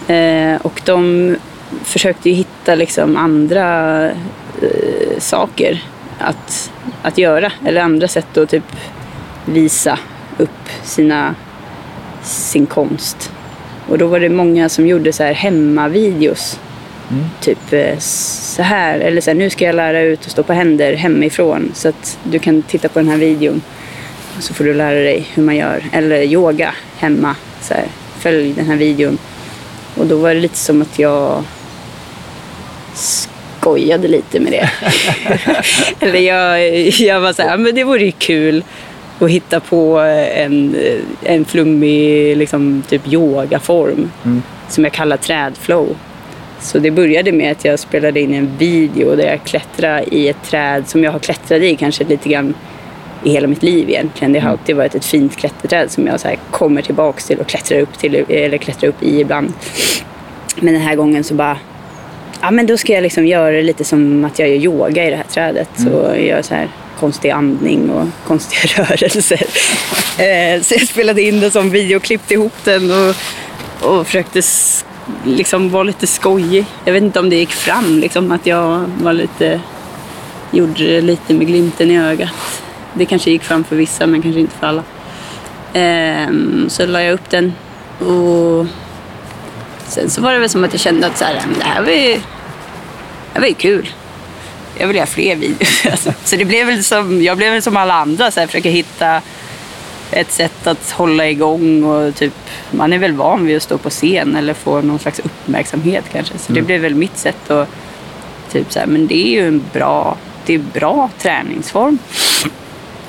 [0.08, 1.36] Eh, och de
[1.84, 5.84] försökte ju hitta liksom andra eh, saker
[6.20, 7.52] att, att göra.
[7.66, 8.72] Eller andra sätt att typ
[9.46, 10.00] visa
[10.38, 11.36] upp sina,
[12.24, 13.32] sin konst.
[13.88, 16.60] Och då var det många som gjorde så här hemmavideos.
[17.42, 20.54] Typ eh, så här, eller så här, nu ska jag lära ut att stå på
[20.54, 23.62] händer hemifrån så att du kan titta på den här videon.
[24.40, 25.84] Så får du lära dig hur man gör.
[25.92, 27.36] Eller yoga hemma.
[27.62, 27.86] Så här,
[28.20, 29.18] följ den här videon.
[29.96, 31.44] Och då var det lite som att jag
[32.94, 34.70] skojade lite med det.
[36.06, 38.64] Eller jag, jag var så här, men det vore ju kul
[39.20, 40.76] att hitta på en,
[41.24, 44.12] en flummig liksom, typ yogaform
[44.70, 45.96] som jag kallar trädflow.
[46.62, 50.44] Så det började med att jag spelade in en video där jag klättrade i ett
[50.44, 52.54] träd som jag har klättrat i kanske lite grann
[53.24, 54.34] i hela mitt liv egentligen.
[54.34, 57.80] Det har alltid varit ett fint klätterträd som jag så kommer tillbaks till och klättrar
[57.80, 59.54] upp, till, eller klättrar upp i ibland.
[60.60, 61.58] Men den här gången så bara,
[62.42, 65.10] ja men då ska jag liksom göra det lite som att jag gör yoga i
[65.10, 65.70] det här trädet.
[65.76, 66.70] Så jag gör så här
[67.00, 69.46] konstig andning och konstiga rörelser.
[70.12, 73.16] Eh, så jag spelade in det som video, klippte ihop den och,
[73.82, 74.42] och försökte
[75.26, 76.66] liksom var lite skojig.
[76.86, 79.62] Jag vet inte om det gick fram, liksom att jag var lite,
[80.52, 82.64] gjorde det lite med glimten i ögat.
[82.94, 84.84] Det kanske gick fram för vissa men kanske inte för alla.
[85.74, 87.54] Ehm, så la jag upp den
[88.00, 88.66] och
[89.88, 91.92] sen så var det väl som att jag kände att så här, det här var
[91.92, 92.22] ju, det
[93.34, 93.90] här var ju kul.
[94.78, 95.86] Jag vill göra fler videos.
[95.92, 98.70] Alltså, så det blev väl som, jag blev väl som alla andra, så här, försöka
[98.70, 99.22] hitta
[100.12, 102.34] ett sätt att hålla igång och typ,
[102.72, 106.38] man är väl van vid att stå på scen eller få någon slags uppmärksamhet kanske.
[106.38, 107.70] Så det blev väl mitt sätt att
[108.52, 111.98] typ så här, men det är ju en bra, det är bra träningsform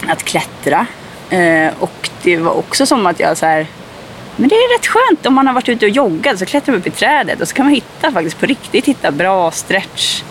[0.06, 0.86] att klättra.
[1.30, 3.66] Eh, och det var också som att jag så här,
[4.36, 6.80] men det är rätt skönt om man har varit ute och joggat så klättrar man
[6.80, 10.22] upp i trädet och så kan man hitta faktiskt på riktigt hitta bra stretch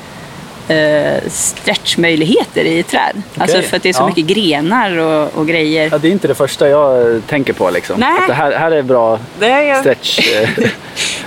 [0.72, 3.22] eh, stretchmöjligheter i träd.
[3.38, 4.08] Alltså för att det är så ja.
[4.08, 5.90] mycket grenar och, och grejer.
[5.92, 7.70] Ja, det är inte det första jag tänker på.
[7.70, 8.00] Liksom.
[8.00, 8.18] Nej.
[8.20, 10.50] Att det här, här är bra är jag- stretch, eh,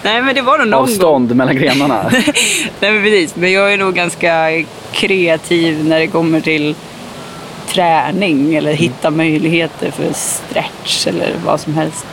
[0.03, 0.91] Nej men det var nog någon gång.
[0.91, 2.11] avstånd mellan grenarna.
[2.81, 6.75] Nej men precis, men jag är nog ganska kreativ när det kommer till
[7.69, 12.07] träning eller hitta möjligheter för stretch eller vad som helst.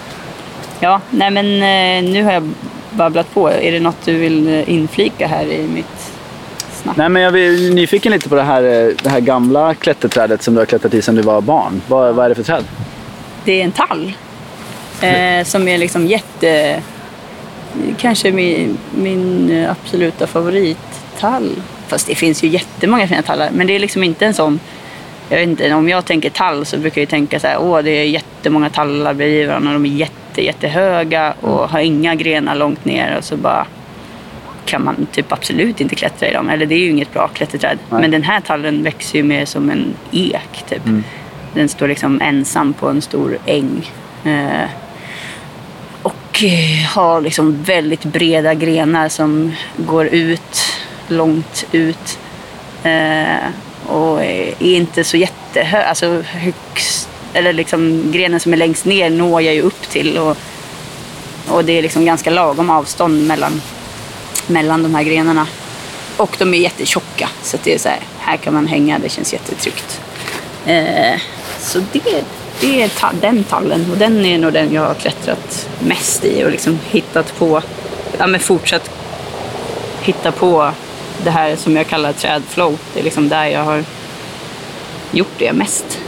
[0.80, 2.50] Ja, nej men eh, nu har jag
[2.92, 3.50] babblat på.
[3.50, 6.12] Är det något du vill eh, inflika här i mitt
[6.82, 6.98] snack?
[6.98, 10.54] Nej, men jag är nyfiken lite på det här, eh, det här gamla klätterträdet som
[10.54, 11.82] du har klättrat i sedan du var barn.
[11.88, 12.64] Vad, vad är det för träd?
[13.46, 14.14] Det är en tall.
[15.02, 16.82] Eh, som är liksom jätte...
[17.98, 21.56] Kanske min, min absoluta favorittall.
[21.88, 23.50] Fast det finns ju jättemånga fina tallar.
[23.52, 24.60] Men det är liksom inte en sån...
[25.30, 27.92] Jag vet inte, om jag tänker tall så brukar jag tänka så här, åh det
[27.92, 29.74] är jättemånga tallar bredvid varandra.
[29.74, 33.18] De är jätte, jättehöga och har inga grenar långt ner.
[33.18, 33.66] Och så bara
[34.66, 36.50] kan man typ absolut inte klättra i dem.
[36.50, 37.78] Eller det är ju inget bra klätterträd.
[37.90, 38.02] Nej.
[38.02, 40.82] Men den här tallen växer ju mer som en ek typ.
[41.54, 43.92] Den står liksom ensam på en stor äng.
[44.26, 44.70] Eh,
[46.02, 50.64] och eh, har liksom väldigt breda grenar som går ut,
[51.08, 52.20] långt ut.
[52.84, 53.46] Eh,
[53.88, 59.42] och är inte så jättehög, alltså högst, eller liksom grenen som är längst ner når
[59.42, 60.18] jag ju upp till.
[60.18, 60.38] Och,
[61.50, 63.62] och det är liksom ganska lagom avstånd mellan,
[64.48, 65.48] mellan de här grenarna.
[66.18, 69.10] Och de är jättetjocka, så att det är så här, här kan man hänga, det
[69.10, 70.02] känns jättetryggt.
[70.66, 71.20] Eh,
[71.60, 72.24] så det,
[72.60, 76.44] det är ta- den tallen och den är nog den jag har klättrat mest i
[76.44, 77.62] och liksom hittat på,
[78.18, 78.90] ja men fortsatt
[80.02, 80.72] hitta på
[81.24, 82.78] det här som jag kallar trädflow.
[82.94, 83.84] Det är liksom där jag har
[85.12, 86.00] gjort det mest.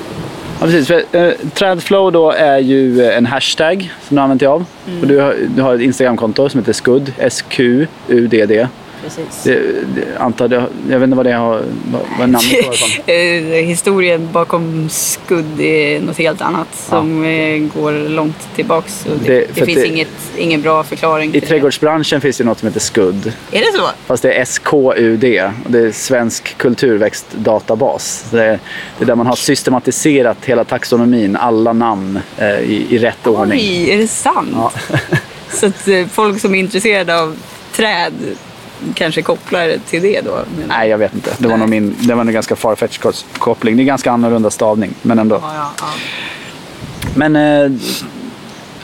[0.60, 0.88] Ja, precis.
[0.88, 4.66] För, eh, Trädflow då är ju eh, en hashtag som du använder dig av.
[5.02, 8.68] Och du, har, du har ett Instagramkonto som heter Skud, S-Q-U-D-D.
[9.04, 9.44] Precis.
[9.44, 9.60] Det,
[9.96, 11.62] det, antar det, jag vet inte vad det har,
[11.92, 12.90] vad, vad namnet ifrån.
[13.06, 13.16] Eh,
[13.66, 19.06] Historien bakom Skudd är något helt annat som eh, går långt tillbaks.
[19.06, 22.80] Och det, Det- finns inget, ingen bra förklaring I trädgårdsbranschen finns det något som heter
[22.80, 23.34] skudd.
[23.52, 23.90] Är det så?
[24.06, 25.24] Fast det är SKUD.
[25.66, 28.26] och Det är Svensk kulturväxtdatabas.
[28.32, 28.60] Det är,
[28.98, 33.60] det är där man har systematiserat hela taxonomin, alla namn eh, i, i rätt ordning.
[33.60, 34.50] Oj, är det sant?
[34.54, 34.72] Ja.
[35.50, 37.36] Så att eh, folk som är intresserade av
[37.76, 38.14] träd
[38.96, 40.40] kanske kopplar till det då?
[40.58, 40.68] Men...
[40.68, 41.32] Nej, jag vet inte.
[41.38, 43.78] Det var nog min, det var en ganska farfetched kos- koppling.
[43.78, 45.36] Det är ganska annorlunda stavning, men ändå.
[45.36, 45.86] Ja, ja, ja.
[47.16, 47.72] Men eh,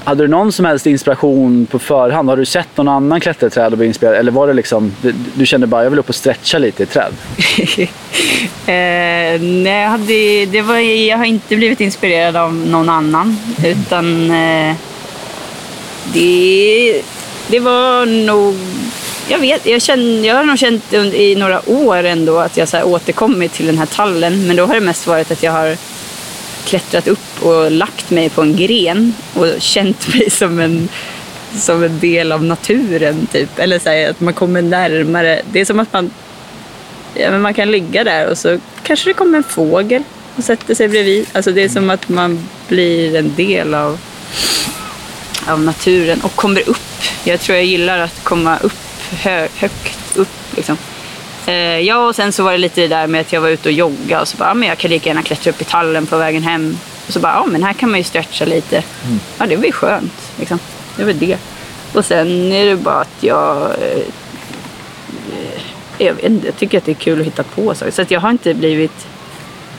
[0.04, 2.30] hade du någon som helst inspiration på förhand?
[2.30, 4.18] Har du sett någon annan klätterträd och blivit inspirerad?
[4.18, 6.86] Eller var det liksom, du, du kände bara jag vill upp och stretcha lite i
[6.86, 7.14] träd?
[8.66, 13.38] eh, nej, jag, hade, det var, jag har inte blivit inspirerad av någon annan.
[13.66, 14.76] Utan eh,
[16.14, 17.02] det,
[17.48, 18.56] det var nog...
[19.32, 22.78] Jag vet, jag, känner, jag har nog känt i några år ändå att jag så
[22.78, 24.48] här återkommit till den här tallen.
[24.48, 25.78] Men då har det mest varit att jag har
[26.66, 30.90] klättrat upp och lagt mig på en gren och känt mig som en,
[31.56, 33.28] som en del av naturen.
[33.32, 33.60] Typ.
[33.60, 35.42] Eller så här, att man kommer närmare.
[35.52, 36.12] Det är som att man
[37.14, 40.04] ja, men man kan ligga där och så kanske det kommer en fågel
[40.36, 41.28] och sätter sig bredvid.
[41.34, 44.00] Alltså det är som att man blir en del av,
[45.48, 46.78] av naturen och kommer upp.
[47.24, 50.56] Jag tror jag gillar att komma upp, hö, högt upp.
[50.56, 50.78] Liksom.
[51.46, 53.70] Eh, ja, och sen så var det lite det där med att jag var ute
[53.70, 56.06] och jogga och så bara, ja, men jag kan lika gärna klättra upp i tallen
[56.06, 56.78] på vägen hem.
[57.08, 58.84] Och så bara, ja men här kan man ju stretcha lite.
[59.38, 60.32] Ja, det var ju skönt.
[60.40, 60.60] Liksom.
[60.96, 61.38] Det var det.
[61.94, 64.04] Och sen är det bara att jag eh,
[66.00, 67.92] jag inte, jag tycker att det är kul att hitta på saker.
[67.92, 69.08] Så att jag har inte blivit...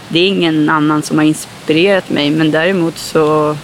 [0.08, 2.30] Det är ingen annan som har inspirerat mig.
[2.30, 3.56] Men däremot så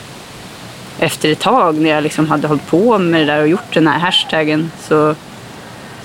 [0.99, 3.87] efter ett tag när jag liksom hade hållit på med det där och gjort den
[3.87, 5.15] här hashtaggen så,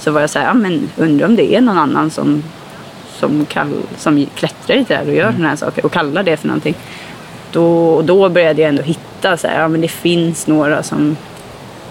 [0.02, 2.44] så var jag så här, ja men undrar om det är någon annan som,
[3.20, 6.48] som, kall, som klättrar i träd och gör sådana här saker och kallar det för
[6.48, 6.76] någonting.
[7.52, 11.18] Då, och då började jag ändå hitta så här, ja men det finns några som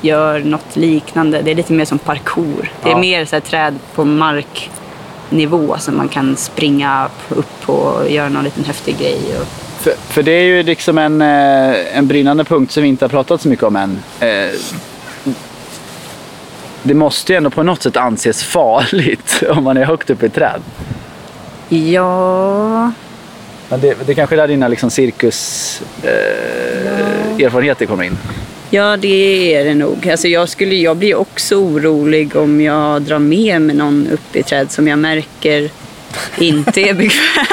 [0.00, 1.42] gör något liknande.
[1.42, 2.72] Det är lite mer som parkour.
[2.82, 2.98] Det är Ja.
[2.98, 8.44] mer så här träd på marknivå som man kan springa upp på och göra någon
[8.44, 9.18] liten häftig grej.
[9.40, 9.46] Och...
[9.82, 13.08] För, för det är ju liksom en, eh, en brinnande punkt som vi inte har
[13.10, 13.98] pratat så mycket om än.
[16.82, 20.28] Det måste ju ändå på något sätt anses farligt om man är högt upp i
[20.28, 20.60] träd.
[21.68, 22.92] Ja,
[23.68, 28.18] Men det, det kanske är där dina liksom cirkus eh, erfarenheter kommer in.
[28.70, 30.08] ja det är det nog.
[30.08, 34.42] Alltså jag, skulle, jag blir också orolig om jag drar med mig någon upp i
[34.42, 35.70] träd som jag märker
[36.38, 37.44] inte är bekväm.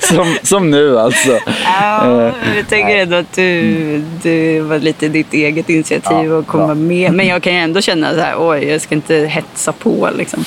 [0.00, 1.38] Som, som nu alltså.
[1.64, 6.66] Ja, jag tänker ändå att du, det var lite ditt eget initiativ Ja, att komma
[6.66, 6.74] bra.
[6.74, 7.12] med.
[7.12, 10.44] Men jag kan ju ändå känna så här, oj, jag ska inte hetsa på liksom.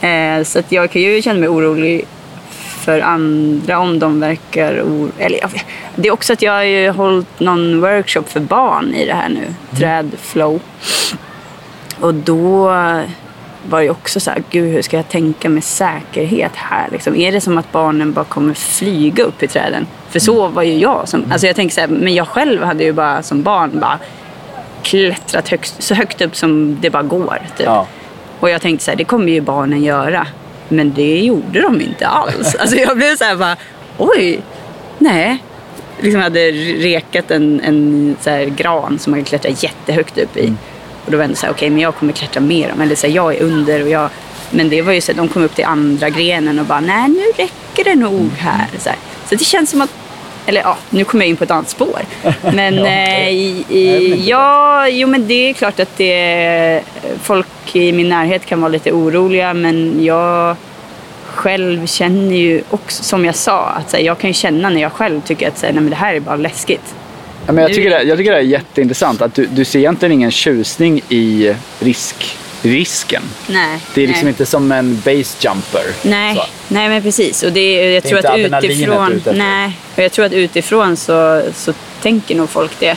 [0.00, 2.04] Eh, så att jag kan ju känna mig orolig
[2.84, 5.10] för andra om de verkar or...
[5.18, 5.40] Eller.
[5.96, 9.28] Det är också att jag har ju hållit någon workshop för barn i det här
[9.28, 10.60] nu, trädflow.
[12.00, 12.68] Och då
[13.68, 16.88] var det också så här, gud hur ska jag tänka med säkerhet här?
[16.92, 17.16] Liksom?
[17.16, 19.86] Är det som att barnen bara kommer flyga upp i träden?
[20.10, 21.08] För så var ju jag.
[21.08, 23.98] Som, alltså jag tänker så här, men jag själv hade ju bara som barn bara
[24.82, 27.38] klättrat högst, så högt upp som det bara går.
[27.56, 27.66] Typ.
[27.66, 27.86] Ja.
[28.40, 30.26] Och jag tänkte så här, det kommer ju barnen göra.
[30.68, 32.54] Men det gjorde de inte alls.
[32.60, 33.56] Alltså jag blev så här bara,
[33.98, 34.40] oj,
[34.98, 35.42] nej.
[36.00, 40.52] Liksom hade rekat en, en så här gran som man kan klättra jättehögt upp i.
[41.04, 42.80] Och då var ändå så här, okej, men jag kommer klättra med dem.
[42.80, 44.10] Eller så här, jag är under och jag...
[44.50, 47.08] Men det var ju så att de kom upp till andra grenen och bara, nej
[47.08, 48.66] nu räcker det nog här.
[48.78, 48.98] Så, här.
[49.28, 49.90] så det känns som att
[50.46, 52.00] eller ja, nu kommer jag in på ett annat spår.
[52.54, 52.86] Men Ja.
[52.86, 56.82] eh, i, i, ja, jo men det är klart att det,
[57.22, 60.56] folk i min närhet kan vara lite oroliga men jag
[61.26, 64.92] själv känner ju också, som jag sa, att här, jag kan ju känna när jag
[64.92, 66.94] själv tycker att så här, nej, men det här är bara läskigt.
[67.46, 70.12] Ja, men jag, tycker det, jag tycker det är jätteintressant att du, du ser egentligen
[70.12, 73.22] ingen tjusning i risk, risken.
[73.46, 73.80] Nej.
[73.94, 74.30] Det är liksom nej.
[74.30, 75.82] inte som en base jumper.
[76.02, 76.42] Nej, Så.
[76.68, 77.42] nej men precis.
[77.42, 81.42] Och det, jag är tror inte att utifrån, nej, och jag tror att utifrån så,
[81.54, 82.96] så tänker nog folk det.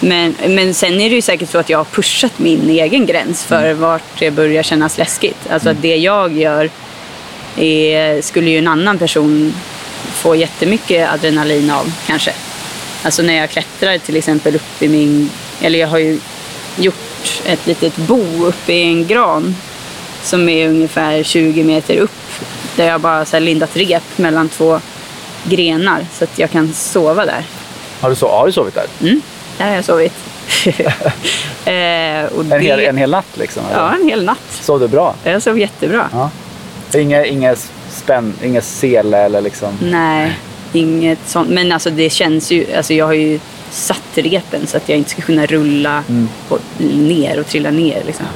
[0.00, 3.44] Men, men sen är det ju säkert så att jag har pushat min egen gräns
[3.44, 3.80] för Mm.
[3.80, 5.38] vart det börjar kännas läskigt.
[5.50, 6.70] Alltså att det jag gör
[7.56, 9.54] är, skulle ju en annan person
[10.12, 12.32] få jättemycket adrenalin av kanske.
[13.02, 16.20] Alltså när jag klättrar till exempel upp i min, eller jag har ju
[16.76, 19.56] gjort ett litet bo uppe i en gran
[20.22, 22.10] som är ungefär 20 meter upp.
[22.76, 24.80] Där jag bara så lindat rep mellan två
[25.44, 27.44] grenar så att jag kan sova där.
[28.00, 28.86] Har, du så, har du sovit där?
[29.00, 29.22] Mm,
[29.58, 30.12] där har jag sovit.
[31.64, 33.62] eh, och En, hel, en hel natt liksom?
[33.66, 33.78] eller?
[33.78, 34.38] Ja, en hel natt.
[34.50, 35.14] Sov du bra?
[35.24, 36.08] Jag sov jättebra.
[36.12, 36.30] Ja.
[36.94, 37.56] Inga, inga
[37.90, 39.78] spänn, inga sele eller liksom?
[39.82, 40.38] Nej,
[40.72, 41.50] inget sånt.
[41.50, 45.10] Men alltså det känns ju, alltså jag har ju satt repen så att jag inte
[45.10, 46.04] ska kunna rulla
[46.48, 48.02] på, ner och trilla ner.
[48.06, 48.26] Liksom.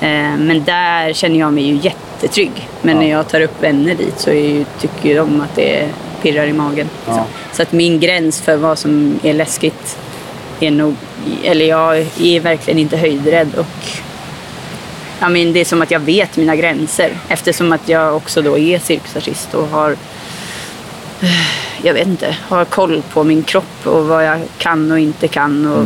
[0.00, 2.68] Eh, men där känner jag mig ju jättetrygg.
[2.82, 5.88] Men när jag tar upp vänner dit så ju, tycker de att det
[6.22, 6.88] pirrar i magen.
[6.96, 7.16] Liksom.
[7.16, 7.26] Ja.
[7.52, 9.98] Så att min gräns för vad som är läskigt
[10.60, 10.94] är nog,
[11.44, 14.02] eller jag är verkligen inte höjdrädd och
[15.22, 18.58] Ja, men det är som att jag vet mina gränser eftersom att jag också då
[18.58, 19.96] är cirkusartist och har
[21.82, 25.66] jag vet inte, har koll på min kropp och vad jag kan och inte kan
[25.66, 25.84] och,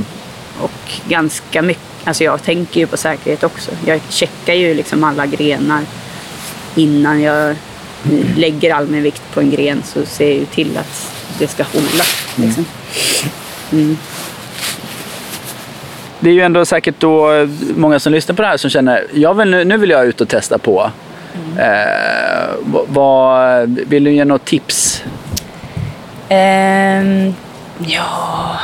[0.65, 3.71] och ganska mycket, alltså jag tänker ju på säkerhet också.
[3.87, 5.81] Jag checkar ju liksom alla grenar
[6.75, 7.57] innan jag
[8.37, 11.63] lägger all min vikt på en gren så ser jag ju till att det ska
[11.63, 12.05] hålla.
[12.37, 12.65] Liksom.
[16.21, 19.35] Det är ju ändå säkert då många som lyssnar på det här som känner jag
[19.35, 20.91] vill, nu, vill jag ut och testa på.
[21.59, 25.03] Eh, vad- vad, vill du ge något tips?
[26.29, 27.35] Ehm,
[27.79, 28.57] ja,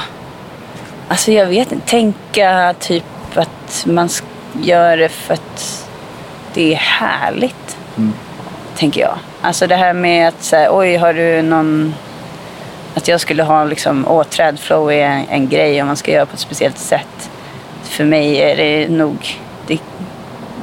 [1.08, 1.88] alltså jag vet inte.
[1.88, 4.08] Tänka typ att man
[4.62, 5.88] gör det för att
[6.54, 7.76] det är härligt.
[8.76, 9.18] Tänker jag.
[9.40, 11.94] Alltså det här med att säga, oj har du någon...
[12.94, 16.26] Att jag skulle ha liksom, åh trädflow är en, en grej om man ska göra
[16.26, 17.30] på ett speciellt sätt.
[17.82, 19.80] För mig är det nog, det,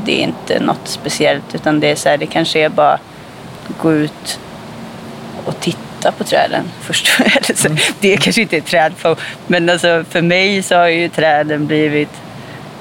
[0.06, 3.00] det är inte något speciellt utan det är så här, det kanske är bara
[3.82, 4.40] gå ut
[5.46, 7.08] och titta på träden först.
[7.56, 12.10] Så, Det kanske inte är trädflow, men alltså för mig så har ju träden blivit...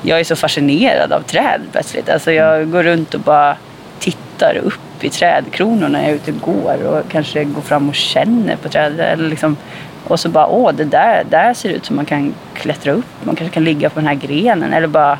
[0.02, 2.08] Jag är så fascinerad av träd plötsligt.
[2.08, 3.56] Alltså jag går runt och bara
[3.98, 7.94] tittar upp i trädkronorna när jag är ute och går och kanske går fram och
[7.94, 9.00] känner på trädet.
[9.00, 9.56] Eller liksom,
[10.04, 13.06] och så bara, åh, det där, där ser ut som man kan klättra upp.
[13.22, 15.18] Man kanske kan ligga på den här grenen eller bara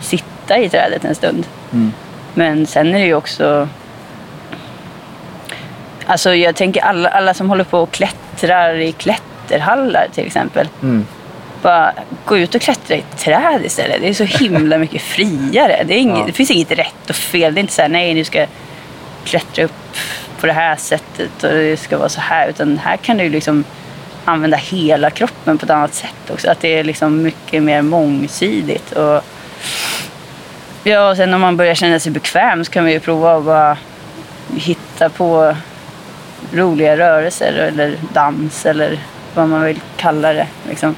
[0.00, 1.46] sitta i trädet en stund.
[2.34, 3.68] Men sen är det ju också
[6.06, 10.68] Alltså jag tänker alla, alla som håller på och klättrar i klätterhallar till exempel.
[11.62, 11.92] Bara
[12.24, 14.00] gå ut och klättra i ett träd istället.
[14.00, 15.82] Det är så himla mycket friare.
[15.86, 16.24] Det, inget, Ja.
[16.26, 17.54] det finns inget rätt och fel.
[17.54, 18.48] Det är inte så här, nej nu ska jag
[19.24, 19.96] klättra upp
[20.40, 22.48] på det här sättet och det ska vara så här.
[22.48, 23.64] Utan här kan du liksom
[24.24, 26.50] använda hela kroppen på ett annat sätt också.
[26.50, 28.92] Att det är liksom mycket mer mångsidigt.
[28.92, 29.24] Och
[30.86, 33.44] Ja, och sen om man börjar känna sig bekväm så kan vi ju prova att
[33.44, 33.76] bara
[34.56, 35.56] hitta på
[36.54, 38.98] roliga rörelser eller dans eller
[39.34, 40.46] vad man vill kalla det.
[40.68, 40.96] Liksom.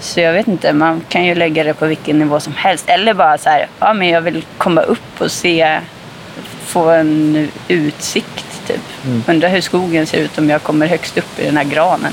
[0.00, 2.88] Så jag vet inte, man kan ju lägga det på vilken nivå som helst.
[2.88, 5.80] Eller bara så här, ja men jag vill komma upp och se,
[6.66, 8.80] få en utsikt typ.
[9.28, 12.12] Undra hur skogen ser ut om jag kommer högst upp i den här granen.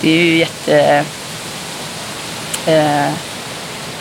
[0.00, 1.04] Det är ju jätte...
[2.66, 3.10] Eh,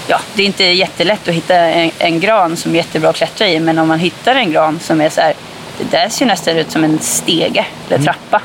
[0.08, 3.48] ja, det är inte jättelätt att hitta en, en gran som är jättebra att klättra
[3.48, 3.60] i.
[3.60, 5.34] Men om man hittar en gran som är så här,
[5.78, 8.42] det där ser nästan ut som en stege eller trappa.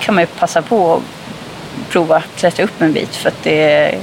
[0.00, 1.02] kan man ju passa på att
[1.92, 3.16] prova att klättra upp en bit.
[3.16, 3.94] För att det,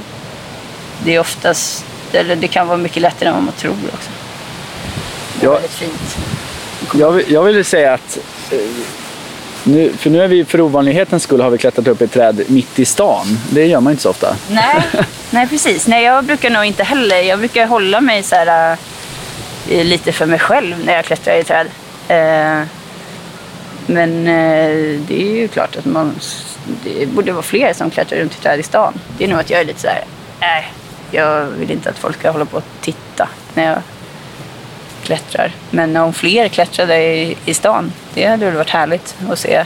[1.04, 4.10] det är oftast, eller det kan vara mycket lättare än vad man tror också.
[5.40, 5.52] Det är Ja.
[5.54, 6.16] väldigt fint.
[6.94, 8.18] Jag, jag vill säga att
[8.50, 8.58] eh,
[9.64, 12.42] nu, för nu är vi för ovanlighetens skull har vi klättrat upp i ett träd
[12.46, 13.38] mitt i stan.
[13.50, 14.36] Det gör man inte så ofta.
[14.50, 14.82] Nej,
[15.30, 15.86] nej precis.
[15.86, 17.20] Nej, jag brukar nog inte heller.
[17.20, 18.76] Jag brukar hålla mig så här,
[19.70, 21.66] eh, lite för mig själv när jag klättrar i träd.
[22.08, 22.62] Eh,
[23.86, 26.14] men eh, det är ju klart att man,
[26.84, 29.00] det borde vara fler som klättrar runt i träd i stan.
[29.18, 30.04] Det är nog att jag är lite så här,
[30.40, 30.72] nej,
[31.10, 33.82] jag vill inte att folk ska hålla på och titta när jag
[35.02, 35.52] klättrar.
[35.70, 39.64] Men om fler klättrade i, i stan, det hade väl varit härligt att se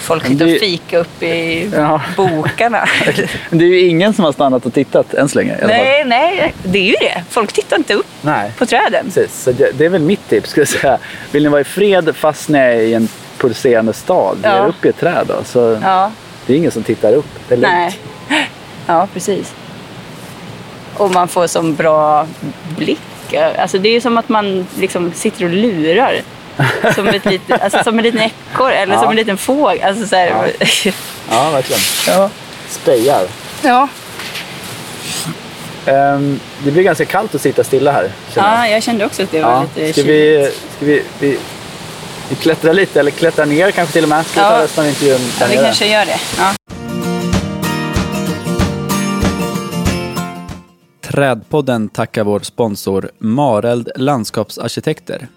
[0.00, 2.00] folk det- och fika upp i Ja.
[2.16, 2.88] bokarna.
[3.50, 5.56] Det är ju ingen som har stannat och tittat än så länge.
[5.66, 7.22] Nej, nej, det är ju det.
[7.30, 8.52] Folk tittar inte upp Nej.
[8.58, 9.04] på träden.
[9.04, 10.50] Precis, så det, det är väl mitt tips.
[10.50, 10.98] Skulle jag säga.
[11.30, 13.08] Vill ni vara i fred fast ni är i en
[13.38, 14.64] pulserande stad, ge Ja.
[14.64, 15.44] er upp i ett träd då.
[15.44, 16.12] Så Ja,
[16.46, 17.26] Det är ingen som tittar upp.
[17.48, 17.72] Det är lugnt.
[18.28, 18.48] nej.
[18.86, 19.54] Ja, precis.
[20.96, 22.26] Och man får som bra
[22.78, 23.00] blick.
[23.58, 26.20] Alltså det är som att man liksom sitter och lurar.
[26.94, 29.00] Som, ett lite, alltså som en liten ekorre eller Ja.
[29.00, 29.82] som en liten fågel.
[29.88, 30.52] Alltså så här,
[31.30, 31.80] Ja, verkligen.
[32.06, 32.30] ja.
[32.68, 33.26] Spejar.
[33.62, 33.88] Ja.
[35.86, 38.10] Ehm, det blir ganska kallt att sitta stilla här.
[38.34, 38.58] känner jag.
[38.68, 39.66] ja, jag kände också att det var Ja.
[39.76, 41.38] lite Ska, vi, ska vi, vi,
[42.28, 44.26] vi klättrar lite, eller klättrar ner kanske till och med?
[44.26, 44.50] Ska vi Ja.
[44.58, 45.64] ta resten av intervjun Ja, vi nere?
[45.64, 46.18] kanske gör det.
[46.38, 46.52] Ja.
[51.02, 55.28] Trädpodden tackar vår sponsor Mareld Landskapsarkitekter.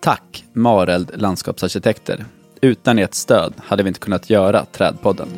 [0.00, 2.24] Tack Mareld landskapsarkitekter.
[2.60, 5.28] Utan ert stöd hade vi inte kunnat göra Trädpodden.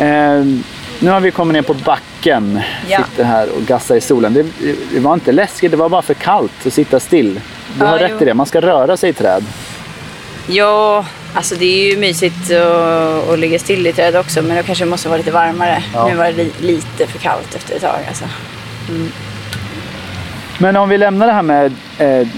[0.00, 0.64] Um
[1.02, 2.60] nu har vi kommit ner på backen.
[2.88, 2.98] Ja.
[3.04, 4.34] Sitter här och gassar i solen.
[4.34, 4.46] Det,
[4.92, 7.34] det var inte läskigt, det var bara för kallt att sitta still.
[7.34, 8.22] Du Ja, har rätt jo.
[8.22, 9.44] i det, man ska röra sig i träd.
[10.46, 14.62] Ja, alltså det är ju mysigt att, att ligga still i träd också, men det
[14.62, 15.82] kanske måste vara lite varmare.
[15.94, 16.08] Ja.
[16.08, 17.98] Nu var det li, lite för kallt efter ett tag.
[18.08, 18.24] Alltså.
[20.58, 22.28] Men om vi lämnar det här med eh,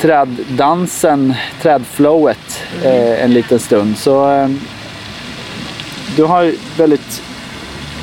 [0.00, 3.98] träddansen, trädflowet eh, en liten stund.
[3.98, 4.48] Så eh,
[6.16, 7.22] du har väldigt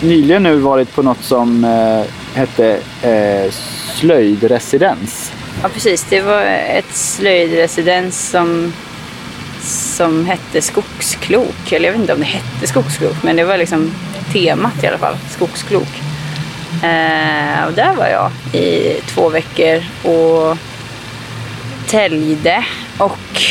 [0.02, 3.52] nyligen nu varit på något som eh, hette eh,
[3.96, 5.32] slöjdresidens.
[5.64, 6.06] Ja, precis.
[6.10, 8.74] Det var ett slöjdresidens som,
[9.62, 11.72] som hette Skogsklok.
[11.72, 13.92] Eller jag vet inte om det hette Skogsklok, men det var liksom
[14.34, 15.16] temat i alla fall.
[15.30, 16.02] Skogsklok.
[16.84, 18.32] Eh, och där var jag
[18.62, 20.58] i två veckor och
[21.88, 22.66] täljde
[22.98, 23.42] och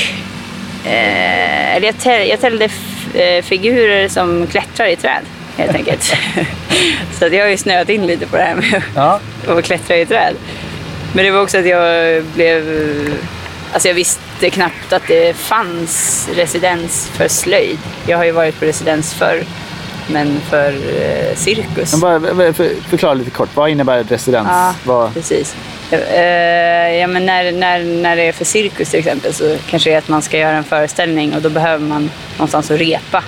[0.85, 2.69] eh, eller jag, täl, jag täljde
[3.15, 5.23] eh, figurer som klättrar i träd
[5.59, 6.03] helt enkelt.
[7.19, 9.21] Så att jag har ju snöat in lite på det här med Ja.
[9.47, 10.35] och klättra i träd.
[11.15, 12.65] Men det var också att jag blev...
[13.73, 17.79] Alltså jag visste knappt att det fanns residens för slöjd.
[18.07, 19.43] Jag har ju varit på residens förr,
[20.07, 21.93] men för eh, cirkus.
[21.93, 24.49] Men bara, bara för, förklara lite kort, vad innebär residens?
[24.51, 25.57] Ja, Vad, precis.
[25.91, 29.95] Eh, ja, men när, när, när det är för cirkus till exempel så kanske det
[29.95, 33.25] är att man ska göra en föreställning och då behöver man någonstans att repa.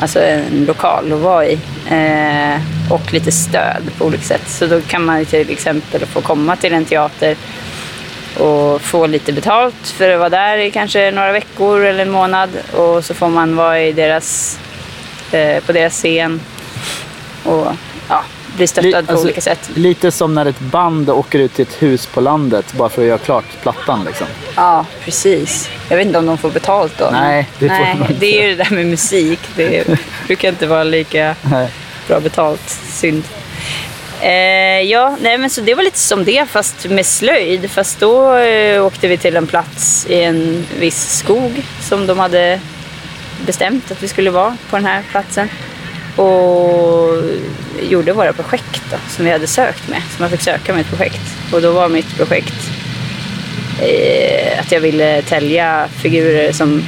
[0.00, 1.58] Alltså en lokal att vara i.
[1.90, 2.60] Eh,
[2.92, 4.48] och lite stöd på olika sätt.
[4.48, 7.36] Så då kan man till exempel få komma till en teater
[8.38, 12.50] och få lite betalt för att vara där i kanske några veckor eller en månad.
[12.72, 14.58] Och så får man vara i deras,
[15.32, 16.40] eh, på deras scen
[17.44, 17.66] och
[18.08, 18.24] ja,
[18.58, 19.70] bli stöttad Li- på alltså- olika sätt.
[19.74, 23.08] lite som när ett band åker ut till ett hus på landet bara för att
[23.08, 24.04] göra klart plattan.
[24.06, 24.26] Liksom.
[24.54, 25.70] Ja, precis.
[25.88, 27.08] Jag vet inte om de får betalt då.
[27.12, 28.14] Nej, det får Nej, de inte.
[28.20, 29.38] det är ju det där med musik.
[29.56, 31.68] Det brukar inte vara lika Nej.
[32.08, 32.76] bra betalt.
[32.92, 33.24] Synd.
[34.20, 34.30] Eh,
[34.82, 37.70] ja, nej, men så det var lite som det fast med slöjd.
[37.70, 42.60] Fast då eh, åkte vi till en plats i en viss skog som de hade
[43.46, 45.48] bestämt att vi skulle vara på den här platsen.
[46.16, 47.08] Och
[47.82, 50.02] gjorde våra projekt då, som vi hade sökt med.
[50.16, 51.36] Så man fick söka med ett projekt.
[51.52, 52.70] Och då var mitt projekt
[53.82, 56.84] eh, att jag ville tälja figurer som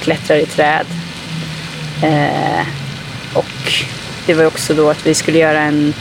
[0.00, 0.86] klättrar i träd.
[2.02, 2.66] Eh,
[3.34, 3.72] och
[4.26, 5.94] det var också då att vi skulle göra en,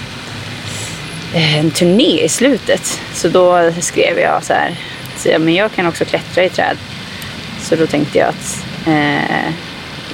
[1.34, 3.02] eh, en turné i slutet.
[3.14, 4.76] Så då skrev jag så här,
[5.18, 6.78] så, ja, men jag kan också klättra i träd.
[7.62, 9.54] Så då tänkte jag att eh,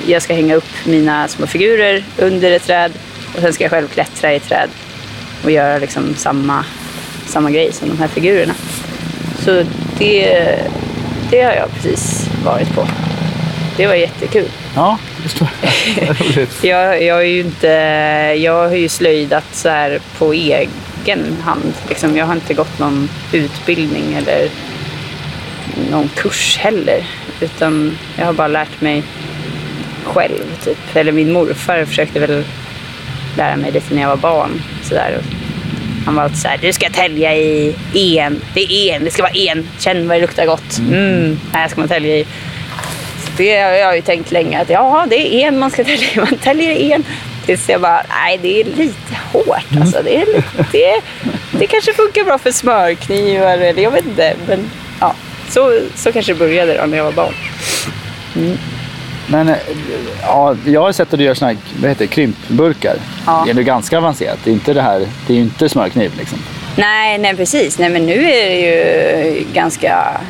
[0.08, 2.92] jag ska hänga upp mina små figurer under ett träd
[3.36, 4.70] och sen ska jag själv klättra i träd
[5.44, 6.66] och göra liksom samma,
[7.26, 8.54] samma grej som de här figurerna.
[9.40, 9.64] Så
[9.98, 10.46] det,
[11.32, 12.88] det har jag precis varit på.
[13.78, 14.50] Det var jättekul.
[14.76, 15.70] Ja, det förstår jag.
[16.62, 17.68] Jag, jag, är ju inte,
[18.38, 21.74] jag har ju slöjdat så här på egen hand.
[21.90, 24.50] Liksom, jag har inte gått någon utbildning eller
[25.92, 27.08] någon kurs heller.
[27.40, 29.04] Utan jag har bara lärt mig
[30.04, 30.56] själv.
[30.64, 30.96] Typ.
[30.96, 32.44] Eller min morfar försökte väl
[33.38, 34.62] lära mig lite när jag var barn.
[34.84, 35.22] Så där.
[36.06, 38.42] Han var alltid så här, du ska tälja i en.
[38.54, 39.68] Det är en, det ska vara en.
[39.80, 40.78] Känn vad det luktar gott.
[40.80, 42.26] Mm, här ska man tälja i.
[43.26, 46.08] Så det har jag ju tänkt länge att ja, det är en man ska tälja
[46.14, 46.18] i.
[46.20, 47.04] Man täljer i en.
[47.46, 50.02] Tills jag bara, nej det är lite hårt alltså.
[50.04, 51.02] Det, är lite, det,
[51.60, 54.34] det kanske funkar bra för smörknivar eller jag vet inte.
[54.48, 54.70] Men
[55.00, 55.16] ja,
[55.50, 57.34] så, så kanske det började då när jag var barn.
[59.32, 59.56] Men eh,
[60.22, 62.96] ja, jag har sett att du gör såna här vad heter, det, krympburkar.
[63.26, 63.42] Ja.
[63.46, 64.38] Det är nog ganska avancerat.
[64.44, 66.12] Det är, inte det, här, det är ju inte smörkniv.
[66.18, 66.38] Liksom.
[66.76, 67.80] Nej, nej precis.
[67.80, 70.22] Nej, men nu är det ju ganska...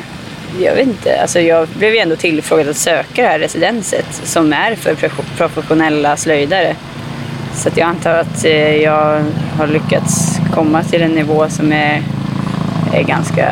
[0.60, 1.20] Jag vet inte.
[1.22, 5.24] Alltså jag blev ju ändå tillfrågad att söka det här residenset som är för pro-
[5.36, 6.76] professionella slöjdare.
[7.54, 9.24] Så att jag antar att eh, jag
[9.58, 12.02] har lyckats komma till en nivå som är,
[12.92, 13.48] är ganska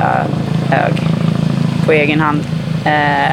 [0.70, 0.92] hög
[1.86, 2.40] på egen hand.
[2.84, 3.32] Eh,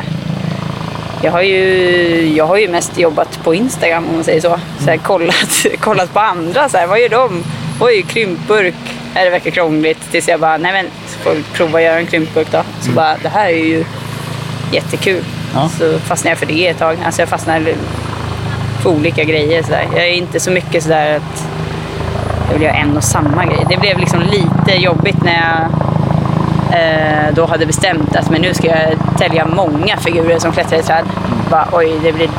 [1.26, 4.60] jag har, ju, jag har ju mest jobbat på Instagram om man säger så.
[4.80, 6.70] så här, kollat, kollat på andra.
[6.70, 7.44] Så här, vad gör de?
[7.80, 8.76] Oj, krympburk.
[9.14, 10.12] Nej, Det verkar krångligt.
[10.12, 12.62] Tills jag bara, nej men, så får vi prova att göra en krympburk då.
[12.82, 13.86] Så bara, det här är ju
[14.72, 15.24] jättekul.
[15.54, 15.70] Ja.
[15.80, 16.98] Så fastnade jag för det ett tag.
[17.06, 17.76] Alltså jag fastnade
[18.84, 19.64] för olika grejer.
[19.64, 19.88] Så där.
[19.96, 21.48] Jag är inte så mycket sådär att
[22.48, 23.66] jag vill göra en och samma grej.
[23.70, 25.70] Det blev liksom lite jobbigt när jag
[27.34, 31.06] då hade bestämt att men nu ska jag tälja många figurer som klättrar i träd.
[31.52, 32.30] Bara, oj, det blir...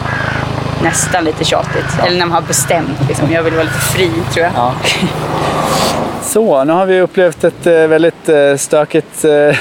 [0.83, 1.99] nästan lite tjatigt.
[2.07, 3.09] Eller när man har bestämt.
[3.09, 3.33] Liksom.
[3.33, 4.53] Jag vill vara lite fri tror jag.
[4.57, 4.75] Ja.
[6.23, 9.57] Så, nu har vi upplevt ett eh, väldigt eh, stökigt eh,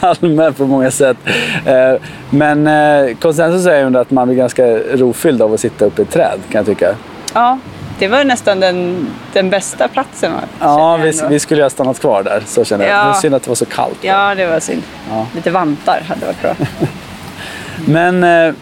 [0.02, 1.16] Malmö på många sätt.
[1.64, 1.94] Eh,
[2.30, 6.04] men eh, konsensus är ju att man blir ganska rofylld av att sitta uppe i
[6.04, 6.94] ett träd, kan jag tycka.
[7.34, 7.58] Ja,
[7.98, 10.32] det var nästan den, den bästa platsen.
[10.60, 12.94] Ja, jag vi, vi skulle ju ha stannat kvar där, så känner jag.
[12.94, 13.02] Ja.
[13.02, 13.98] Det var synd att det var så kallt.
[14.00, 14.82] Ja, det var synd.
[15.10, 15.26] Ja.
[15.34, 16.54] Lite vantar hade varit bra.
[17.86, 18.54] Men eh,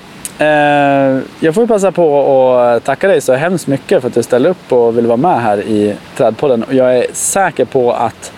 [0.48, 2.20] eh, jag får passa på
[2.56, 5.42] att tacka dig så hemskt mycket för att du ställde upp och ville vara med
[5.42, 6.64] här i Trädpodden.
[6.70, 8.32] Jag är säker på att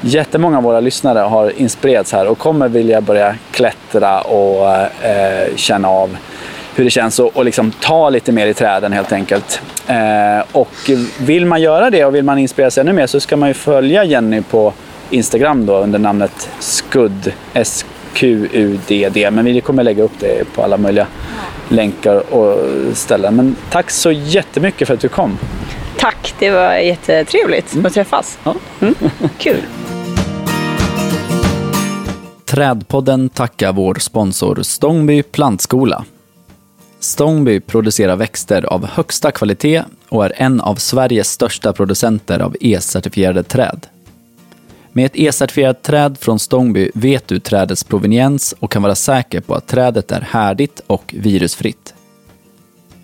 [0.00, 4.70] jättemånga av våra lyssnare har inspirerats här och kommer vilja börja klättra och
[5.04, 6.16] eh, känna av
[6.78, 9.60] hur det känns och, och liksom ta lite mer i träden helt enkelt.
[9.86, 13.48] Eh, och vill man göra det och vill man inspireras ännu mer så ska man
[13.48, 14.72] ju följa Jenny på
[15.10, 17.32] Instagram då under namnet Skudd.
[17.54, 19.30] S-Q-U-D-D.
[19.30, 21.06] Men vi kommer lägga upp det på alla möjliga
[21.68, 22.58] länkar och
[22.92, 23.36] ställen.
[23.36, 25.38] Men tack så jättemycket för att du kom.
[25.96, 28.38] Tack, det var jättetrevligt att träffas.
[28.44, 28.54] Ja.
[28.80, 28.94] Mm.
[29.38, 29.62] Kul.
[32.44, 36.04] Trädpodden tackar vår sponsor Stångby plantskola.
[37.00, 43.42] Stångby producerar växter av högsta kvalitet och är en av Sveriges största producenter av E-certifierade
[43.42, 43.86] träd.
[44.92, 49.54] Med ett E-certifierat träd från Stångby vet du trädets proveniens och kan vara säker på
[49.54, 51.94] att trädet är härdigt och virusfritt.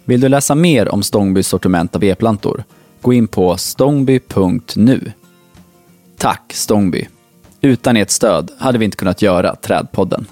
[0.05, 2.65] Vill du läsa mer om Stångbys sortiment av e-plantor?
[3.01, 5.13] Gå in på stångby.nu.
[6.19, 7.09] Tack Stångby!
[7.61, 10.27] Utan ert stöd hade vi inte kunnat göra Trädpodden.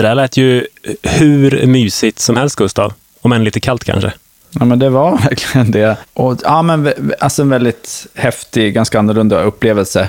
[0.00, 0.66] Det där lät ju
[1.02, 2.92] hur mysigt som helst, Gustav.
[3.20, 4.12] Om än lite kallt kanske.
[4.50, 5.96] Ja, men det var verkligen det.
[6.12, 10.08] Och, ja, men, alltså en väldigt häftig, ganska annorlunda upplevelse.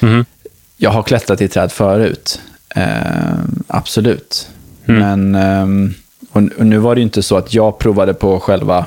[0.00, 0.24] Mhm.
[0.76, 2.40] Jag har klättrat i träd förut,
[2.74, 2.84] eh,
[3.66, 4.48] absolut.
[4.86, 5.00] Mm.
[5.00, 5.94] Men ehm,
[6.32, 8.86] och, och nu var det ju inte så att jag provade på själva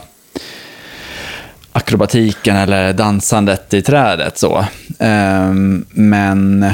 [1.72, 4.38] akrobatiken eller dansandet i trädet.
[4.38, 4.66] så.
[5.00, 6.66] Ehm, men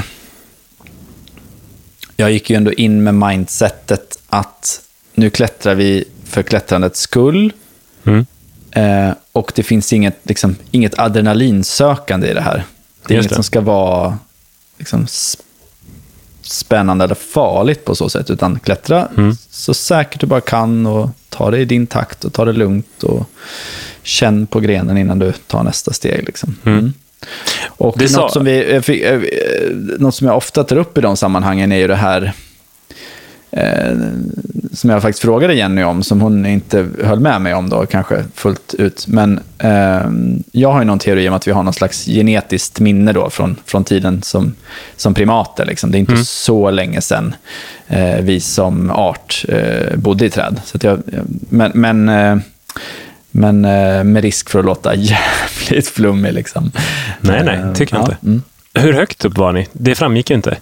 [2.21, 4.81] jag gick ju ändå in med mindsetet att
[5.13, 7.53] nu klättrar vi för klättrandets skull.
[8.03, 8.25] Mm.
[8.71, 12.63] Eh, och det finns inget, liksom, inget adrenalinsökande i det här.
[13.07, 13.35] Det är Just inget det.
[13.35, 14.17] som ska vara
[14.77, 15.07] liksom,
[16.41, 19.35] spännande eller farligt på så sätt, utan klättra Mm.
[19.49, 23.03] så säkert du bara kan och ta det i din takt och ta det lugnt
[23.03, 23.29] och
[24.03, 26.23] känn på grenen innan du tar nästa steg.
[26.25, 26.55] Liksom.
[26.63, 26.93] Mm.
[27.67, 29.03] Och Det något, som vi, eh, fick-
[29.99, 32.33] något som jag ofta tar upp i de sammanhangen är ju det här
[33.51, 33.95] eh,
[34.73, 38.23] som jag faktiskt frågade Jenny om, som hon inte höll med mig om då, kanske
[38.35, 39.07] fullt ut.
[39.07, 40.01] Men eh,
[40.51, 43.55] jag har ju någon teori om att vi har någon slags genetiskt minne då från,
[43.65, 44.55] från tiden som,
[44.95, 45.65] som primater.
[45.65, 45.91] Liksom.
[45.91, 47.35] Det är inte så länge sedan
[47.87, 50.61] eh, vi som art eh, bodde i träd.
[50.65, 50.99] Så jag,
[51.49, 52.37] men men, eh,
[53.31, 56.33] men eh, med risk för att låta jävligt flummig.
[56.33, 56.71] Liksom.
[57.21, 58.17] Nej, nej, Eh, tycker jag ja, inte.
[58.27, 58.41] mm.
[58.73, 59.67] Hur högt upp var ni?
[59.71, 60.57] Det framgick ju inte.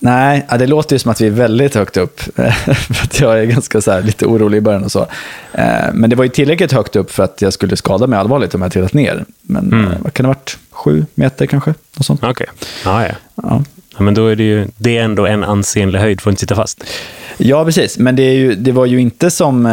[0.00, 2.20] Nej, ja, det låter ju som att vi är väldigt högt upp.
[2.76, 5.06] för att jag är ganska så här, lite orolig i början och så.
[5.52, 8.54] Eh, Men det var ju tillräckligt högt upp för att jag skulle skada mig allvarligt
[8.54, 9.24] om jag trillat ner.
[9.42, 9.90] Men Mm.
[10.02, 10.58] vad kan det ha varit?
[10.70, 11.74] Sju meter kanske?
[11.96, 12.20] Något sånt.
[12.24, 12.46] Okej.
[12.84, 13.12] Ja, ja.
[13.34, 13.62] Ja.
[13.96, 14.02] ja.
[14.02, 16.54] Men då är det ju det är ändå en ansenlig höjd för att inte sitta
[16.54, 16.84] fast.
[17.38, 17.98] Ja, precis.
[17.98, 19.72] Men det, ju, det var ju inte som eh,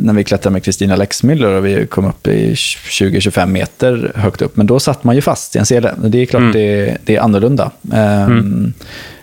[0.00, 4.56] när vi klättrade med Kristina Lexmüller och vi kom upp i 20-25 meter högt upp.
[4.56, 5.94] Men då satt man ju fast i en sele.
[6.04, 6.52] Det är klart Mm.
[6.52, 7.70] det, det är annorlunda.
[7.92, 8.72] Ehm,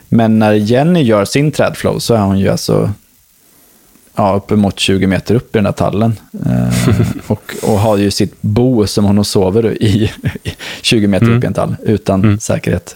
[0.09, 2.91] Men när Jenny gör sin trädflow så är hon ju alltså
[4.15, 6.19] ja, uppemot 20 meter upp i den där tallen.
[6.45, 6.95] Eh,
[7.27, 10.11] och, och har ju sitt bo som hon sover i,
[10.43, 10.51] i
[10.81, 12.95] 20 meter upp i en tall utan säkerhet.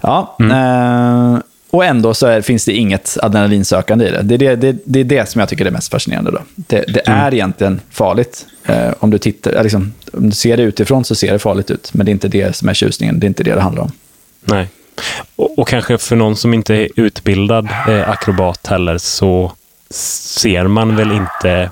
[0.00, 1.38] Ja, eh,
[1.70, 4.22] och ändå så är, finns det inget adrenalinsökande i det.
[4.22, 6.30] Det är det, det, det är det som jag tycker är mest fascinerande.
[6.30, 6.38] Då.
[6.54, 8.46] Det, det är egentligen farligt.
[8.64, 11.90] Eh, om, du tittar, liksom, om du ser det utifrån så ser det farligt ut,
[11.94, 13.20] men det är inte det som är tjusningen.
[13.20, 13.92] Det är inte det det handlar om.
[14.40, 14.68] Nej.
[15.36, 19.52] Och, och kanske för någon som inte är utbildad eh, akrobat heller så
[19.90, 21.70] ser man väl inte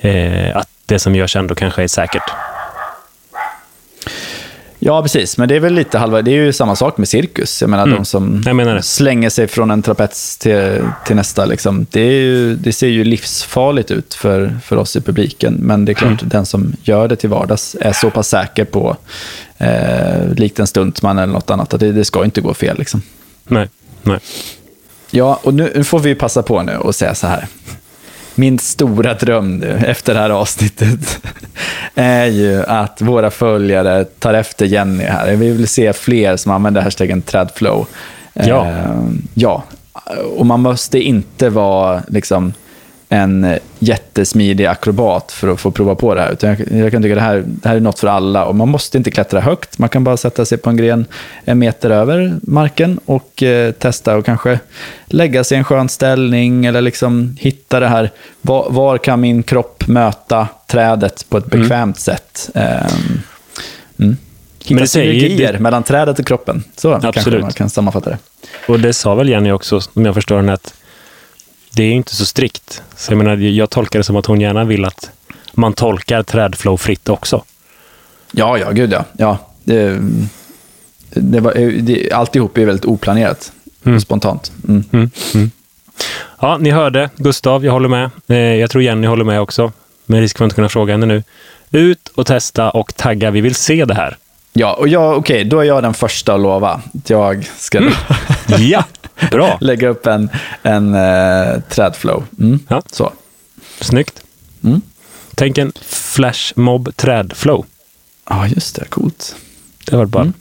[0.00, 2.30] eh, att det som görs ändå kanske är säkert.
[4.82, 5.38] Ja, precis.
[5.38, 6.22] Men det är väl lite halva...
[6.22, 7.60] Det är ju samma sak med cirkus.
[7.60, 11.44] Jag menar, de som menar slänger sig från en trapets till, till nästa.
[11.44, 11.86] Liksom.
[11.90, 15.54] Det, ju, det ser ju livsfarligt ut för, för oss i publiken.
[15.54, 18.96] Men det är klart, den som gör det till vardags är så pass säker på,
[19.58, 22.78] eh, likt en stuntman eller något annat, att det, det ska inte gå fel.
[22.78, 23.02] Liksom.
[23.46, 23.68] Nej.
[24.02, 24.18] Nej.
[25.10, 27.46] Ja, och nu nu får vi passa på nu och säga så här.
[28.40, 31.20] Min stora dröm nu, efter det här avsnittet
[31.94, 35.36] är ju att våra följare tar efter Jenny här.
[35.36, 37.86] Vi vill se fler som använder hashtaggen trädflow.
[38.32, 38.66] Ja.
[38.66, 38.90] Eh,
[39.34, 39.64] ja,
[40.36, 42.52] och man måste inte vara liksom
[43.12, 46.32] en eh, jättesmidig akrobat för att få prova på det här.
[46.32, 48.44] Utan jag, jag kan tycka det här, det här är något för alla.
[48.44, 49.78] Och man måste inte klättra högt.
[49.78, 51.06] Man kan bara sätta sig på en gren
[51.44, 54.58] en meter över marken och eh, testa och kanske
[55.06, 58.10] lägga sig i en skön ställning eller liksom hitta det här.
[58.42, 61.60] Var, var kan min kropp möta trädet på ett Mm.
[61.60, 62.50] bekvämt sätt?
[62.54, 62.86] Ehm,
[63.98, 64.16] mm.
[64.58, 66.64] Hitta Men det synergier mellan trädet och kroppen.
[66.76, 67.42] Så kanske Absolut.
[67.42, 68.18] man kan sammanfatta det.
[68.68, 70.74] Och det sa väl Jenny också, om jag förstår henne, att
[71.70, 72.82] det är inte så strikt.
[72.96, 75.10] Så jag, menar, jag tolkar det som att hon gärna vill att
[75.52, 77.44] man tolkar trädflow fritt också.
[78.32, 79.04] Ja, ja, gud ja.
[79.16, 80.00] ja det,
[81.10, 83.52] det var, det, alltihop är väldigt oplanerat.
[83.84, 84.00] Mm.
[84.00, 84.52] Spontant.
[84.68, 84.84] Mm.
[84.92, 85.10] Mm.
[85.34, 85.50] Mm.
[86.40, 87.10] Ja, ni hörde.
[87.16, 88.10] Gustav, jag håller med.
[88.28, 89.72] Eh, jag tror Jenny håller med också.
[90.06, 91.22] Med risk för att inte kunna fråga henne nu.
[91.70, 93.30] Ut och testa och tagga.
[93.30, 94.16] Vi vill se det här.
[94.52, 97.92] Ja, och jag, okej, då är jag den första att lova jag ska Mm.
[98.58, 98.84] Ja,
[99.30, 99.58] bra.
[99.60, 100.30] lägga upp en,
[100.62, 102.24] en uh, trädflow.
[102.38, 102.60] Mm.
[102.68, 102.82] Ja.
[102.92, 103.12] Så.
[103.80, 104.22] Snyggt.
[104.64, 104.80] Mm.
[105.34, 107.64] Tänk en flashmob trädflow.
[108.28, 108.84] Ja, just det.
[108.84, 109.36] Coolt.
[109.86, 110.22] Det var bara...
[110.22, 110.32] Mm.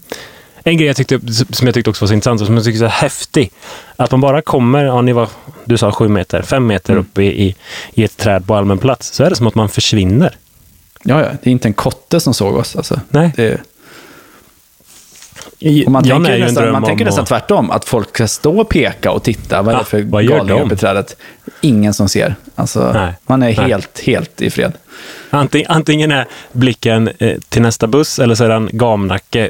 [0.64, 2.84] En grej jag tyckte, som jag tyckte också var så intressant och som jag tyckte
[2.84, 3.52] var så häftig.
[3.96, 5.30] Att man bara kommer, ja, ni var,
[5.66, 7.02] du sa sju meter, fem meter Mm.
[7.06, 7.56] upp i, i,
[7.94, 9.14] i ett träd på allmän plats.
[9.14, 10.36] Så är det som att man försvinner.
[11.04, 11.28] Ja, ja.
[11.44, 12.76] Det är inte en kotte som såg oss.
[12.76, 13.00] Alltså.
[13.10, 13.34] Nej.
[13.36, 13.62] Det är,
[15.86, 17.72] och man är tänker, nästan, man tänker nästan tvärtom.
[17.72, 19.62] Att folk ska stå och peka och titta.
[19.62, 20.66] Vad är det för vad gör galningar de?
[20.66, 21.18] uppe i trädet?
[21.62, 22.36] Ingen som ser.
[22.56, 23.14] Alltså, Nej.
[23.26, 23.56] Man är Nej.
[23.56, 24.74] helt, helt i fred.
[25.30, 29.50] Antingen, antingen är blicken eh, till nästa buss eller så är den gamnacke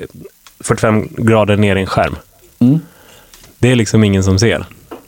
[0.59, 2.15] 45 grader ner i en skärm.
[2.59, 2.79] Mm.
[3.59, 4.65] Det är liksom ingen som ser.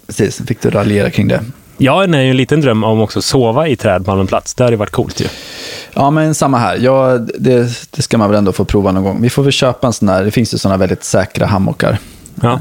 [0.08, 1.44] Precis, fick du raljera kring det.
[1.82, 4.54] Jag är ju en liten dröm om också sova i träd på allmän plats.
[4.54, 5.28] Det hade varit coolt ju.
[5.94, 6.78] Ja, men samma här.
[6.82, 9.22] Ja, det, det ska man väl ändå få prova någon gång.
[9.22, 10.24] Vi får väl köpa en sån här.
[10.24, 11.98] Det finns ju såna väldigt säkra hammockar.
[12.42, 12.60] Ja.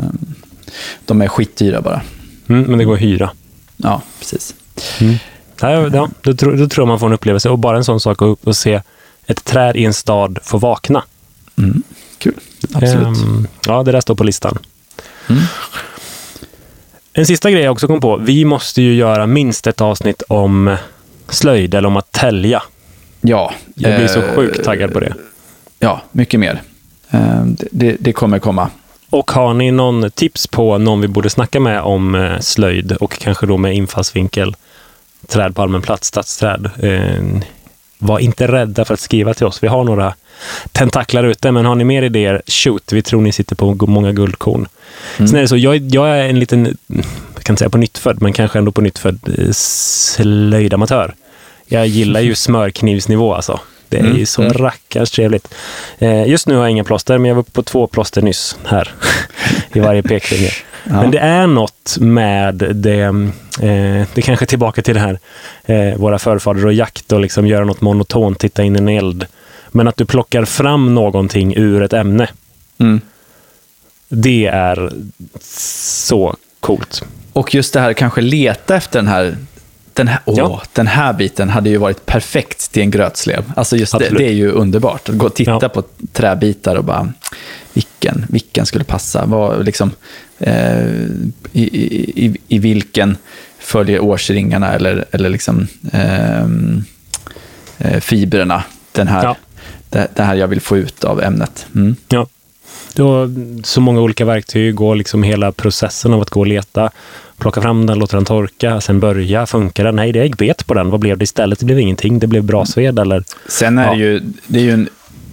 [1.07, 2.03] De är skitdyra bara.
[2.49, 3.31] Mm, men det går att hyra.
[3.77, 4.55] Ja, precis.
[5.61, 7.51] Ja, ja, då, tror, då tror man får en upplevelse.
[7.51, 8.83] Och bara en sån sak att upp och se
[9.27, 11.05] ett träd i en stad få vakna.
[11.59, 11.83] Mm.
[12.18, 12.35] Kul.
[12.75, 13.07] Absolut.
[13.07, 14.59] Ehm, ja, det där står på listan.
[15.29, 15.43] Mm.
[17.21, 18.16] En sista grej jag också kom på.
[18.16, 20.77] Vi måste ju göra minst ett avsnitt om
[21.29, 22.62] slöjd eller om att tälja.
[23.21, 23.53] ja.
[23.75, 25.14] Jag blir så eh, sjukt taggad på det.
[25.79, 26.62] Ja, mycket mer.
[27.11, 28.71] Eh, det, det, kommer komma.
[29.11, 33.18] Och har ni någon tips på någon vi borde snacka med om eh, slöjd och
[33.18, 34.57] kanske då med infallsvinkel
[35.29, 36.71] träd på allmän plats, stadsträd.
[38.03, 39.62] Var inte rädda för att skriva till oss.
[39.62, 40.14] Vi har några
[40.72, 42.92] tentaklar ute, men har ni mer idéer, shoot.
[42.92, 44.68] Vi tror ni sitter på många guldkorn.
[45.16, 46.76] Sen är det så, jag, jag är en liten,
[47.34, 51.14] jag kan inte säga på nyttfödd, men kanske ändå på nyttfödd eh, slöjdamatör.
[51.66, 53.61] Jag gillar ju smörknivsnivå alltså.
[53.88, 55.55] Det är ju så rackars trevligt.
[55.98, 58.94] Eh, just nu har jag inga plåster, men jag var på två plåster nyss här
[59.72, 60.55] i varje pekfinger.
[60.91, 65.18] Men det är något med det, eh, det kanske är tillbaka till det här,
[65.64, 69.26] eh, våra förfäder och jakt och liksom göra något monotont, titta in i en eld.
[69.68, 72.28] Men att du plockar fram någonting ur ett ämne,
[72.78, 73.01] Mm.
[74.09, 74.93] det är
[75.45, 77.03] så coolt.
[77.32, 79.36] Och just det här, kanske leta efter den här
[79.93, 80.62] den här, åh, Ja.
[80.72, 83.53] den här biten hade ju varit perfekt till en grötslev.
[83.57, 85.09] Alltså just det, det är ju underbart.
[85.09, 85.68] Att gå och titta Ja.
[85.68, 85.82] på
[86.12, 87.12] träbitar och bara,
[87.73, 89.27] vilken, vilken skulle passa?
[89.27, 89.91] Vad, liksom,
[90.39, 90.87] eh,
[91.53, 91.62] i,
[92.27, 93.16] i, i, vilken
[93.59, 96.85] följer årsringarna eller, eller liksom, ehm,
[97.79, 98.64] eh, fibrerna?
[98.93, 99.37] Den här, Ja.
[99.91, 101.66] det, det här jag vill få ut av ämnet.
[101.75, 101.97] Mm.
[102.09, 102.27] Ja.
[102.95, 103.31] Du har
[103.64, 106.91] så många olika verktyg och liksom hela processen av att gå och leta.
[107.39, 109.47] Plocka fram den, låta den torka, sen börja.
[109.47, 109.97] Funkar den?
[109.97, 110.91] Nej, det är äggbet på den.
[110.91, 111.59] Vad blev det istället?
[111.59, 112.18] Det blev ingenting.
[112.18, 113.25] Det blev brasved eller...
[113.49, 113.91] Sen är Ja.
[113.93, 114.89] det ju, det är ju en,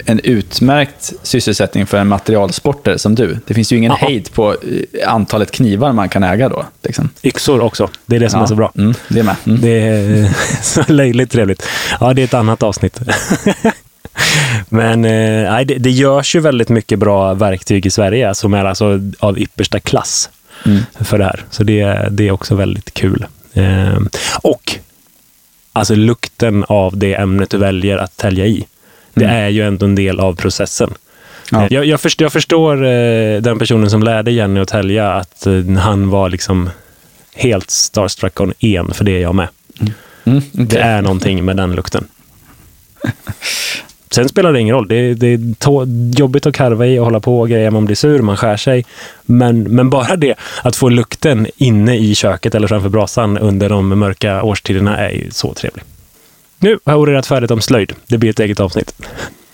[0.07, 3.37] en utmärkt sysselsättning för en materialsportare som du.
[3.47, 4.07] Det finns ju ingen Ja.
[4.07, 6.65] hejd på eh, antalet knivar man kan äga då.
[6.83, 7.09] Liksom.
[7.23, 7.89] Yxor också.
[8.05, 8.43] Det är det som Ja.
[8.43, 8.71] är så bra.
[8.77, 9.35] Mm, det är med.
[9.45, 9.61] Mm.
[9.61, 10.33] Det är
[10.63, 11.63] så löjligt trevligt.
[11.99, 12.99] Ja, det är ett annat avsnitt.
[14.69, 18.99] Men eh, det, det görs ju väldigt mycket bra verktyg i Sverige som är alltså
[19.19, 20.29] av yppersta klass
[20.65, 20.79] Mm.
[21.01, 21.43] för det här.
[21.49, 23.25] Så det, det är också väldigt kul.
[23.53, 23.97] Eh,
[24.41, 24.75] och
[25.73, 28.65] alltså lukten av det ämnet du väljer att tälja i.
[29.17, 29.35] Det Mm.
[29.43, 30.93] är ju ändå en del av processen.
[31.51, 31.67] Ja.
[31.69, 35.63] Jag, jag, förstår, jag förstår eh, den personen som lärde Jenny att tälja, att eh,
[35.79, 36.69] han var liksom
[37.35, 39.47] helt starstruck on en, för det är jag med.
[40.25, 40.79] Mm, Det okej.
[40.81, 42.07] är någonting med den lukten.
[44.11, 44.87] Sen spelar det ingen roll.
[44.87, 45.85] Det, det är tå-
[46.17, 47.71] jobbigt att karva i och hålla på och grejer.
[47.71, 48.85] Man blir sur, man skär sig.
[49.25, 53.87] Men, men bara det, att få lukten inne i köket eller framför brasan under de
[53.99, 55.85] mörka årstiderna är ju så trevligt.
[56.59, 57.93] Nu har jag orerat färdigt om slöjd.
[58.07, 58.93] Det blir ett eget avsnitt.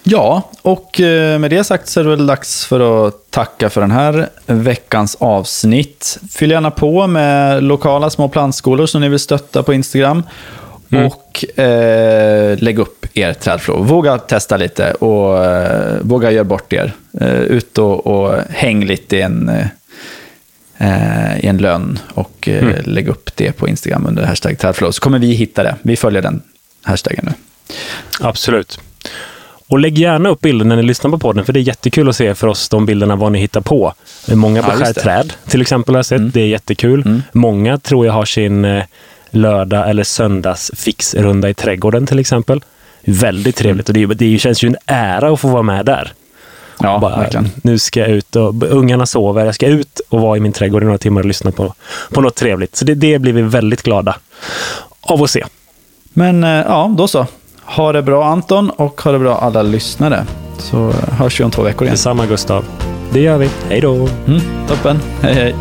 [0.03, 3.81] Ja, och eh, med det sagt så är det väl dags för att tacka för
[3.81, 6.19] den här veckans avsnitt.
[6.31, 10.23] Fyll gärna på med lokala små plantskolor som ni vill stötta på Instagram.
[10.91, 11.05] Mm.
[11.05, 13.77] Och eh, lägg upp er trädflå.
[13.83, 16.93] Våga testa lite och eh, våga göra bort er.
[17.21, 19.49] Eh, ut och, och häng lite i en,
[20.77, 22.75] eh, i en lön och eh, Mm.
[22.85, 24.91] lägg upp det på Instagram under hashtag trädflå.
[24.91, 25.75] Så kommer vi hitta det.
[25.81, 26.41] Vi följer den
[26.83, 27.31] hashtaggen nu.
[28.21, 28.79] Absolut.
[29.67, 32.15] Och lägg gärna upp bilder när ni lyssnar på podden, för det är jättekul att
[32.15, 33.93] se för oss de bilderna vad ni hittar på.
[34.27, 35.01] Många Ja, beskär det.
[35.01, 36.19] träd, till exempel, har jag sett.
[36.19, 36.31] Mm.
[36.33, 37.01] Det är jättekul.
[37.05, 37.21] Mm.
[37.31, 38.83] Många tror jag har sin eh,
[39.29, 42.61] lördag eller söndagsfixrunda i trädgården, till exempel.
[43.05, 46.13] Väldigt trevligt och det, det känns ju en ära att få vara med där.
[46.79, 47.49] Ja, Bara, verkligen.
[47.63, 49.45] Nu ska jag ut och ungarna sover.
[49.45, 51.73] Jag ska ut och vara i min trädgård i några timmar och lyssna på,
[52.11, 52.75] på något trevligt.
[52.75, 54.15] Så det, det blir vi väldigt glada
[55.01, 55.43] av att se.
[56.13, 57.27] Men eh, ja, då så.
[57.65, 60.25] Ha det bra Anton och ha det bra alla lyssnare.
[60.57, 61.93] Så hörs vi om två veckor igen.
[61.93, 62.65] Detsamma Gustav.
[63.13, 63.49] Det gör vi.
[63.69, 63.93] Hej då!
[64.27, 64.99] Mm, toppen.
[65.21, 65.55] Hej hej.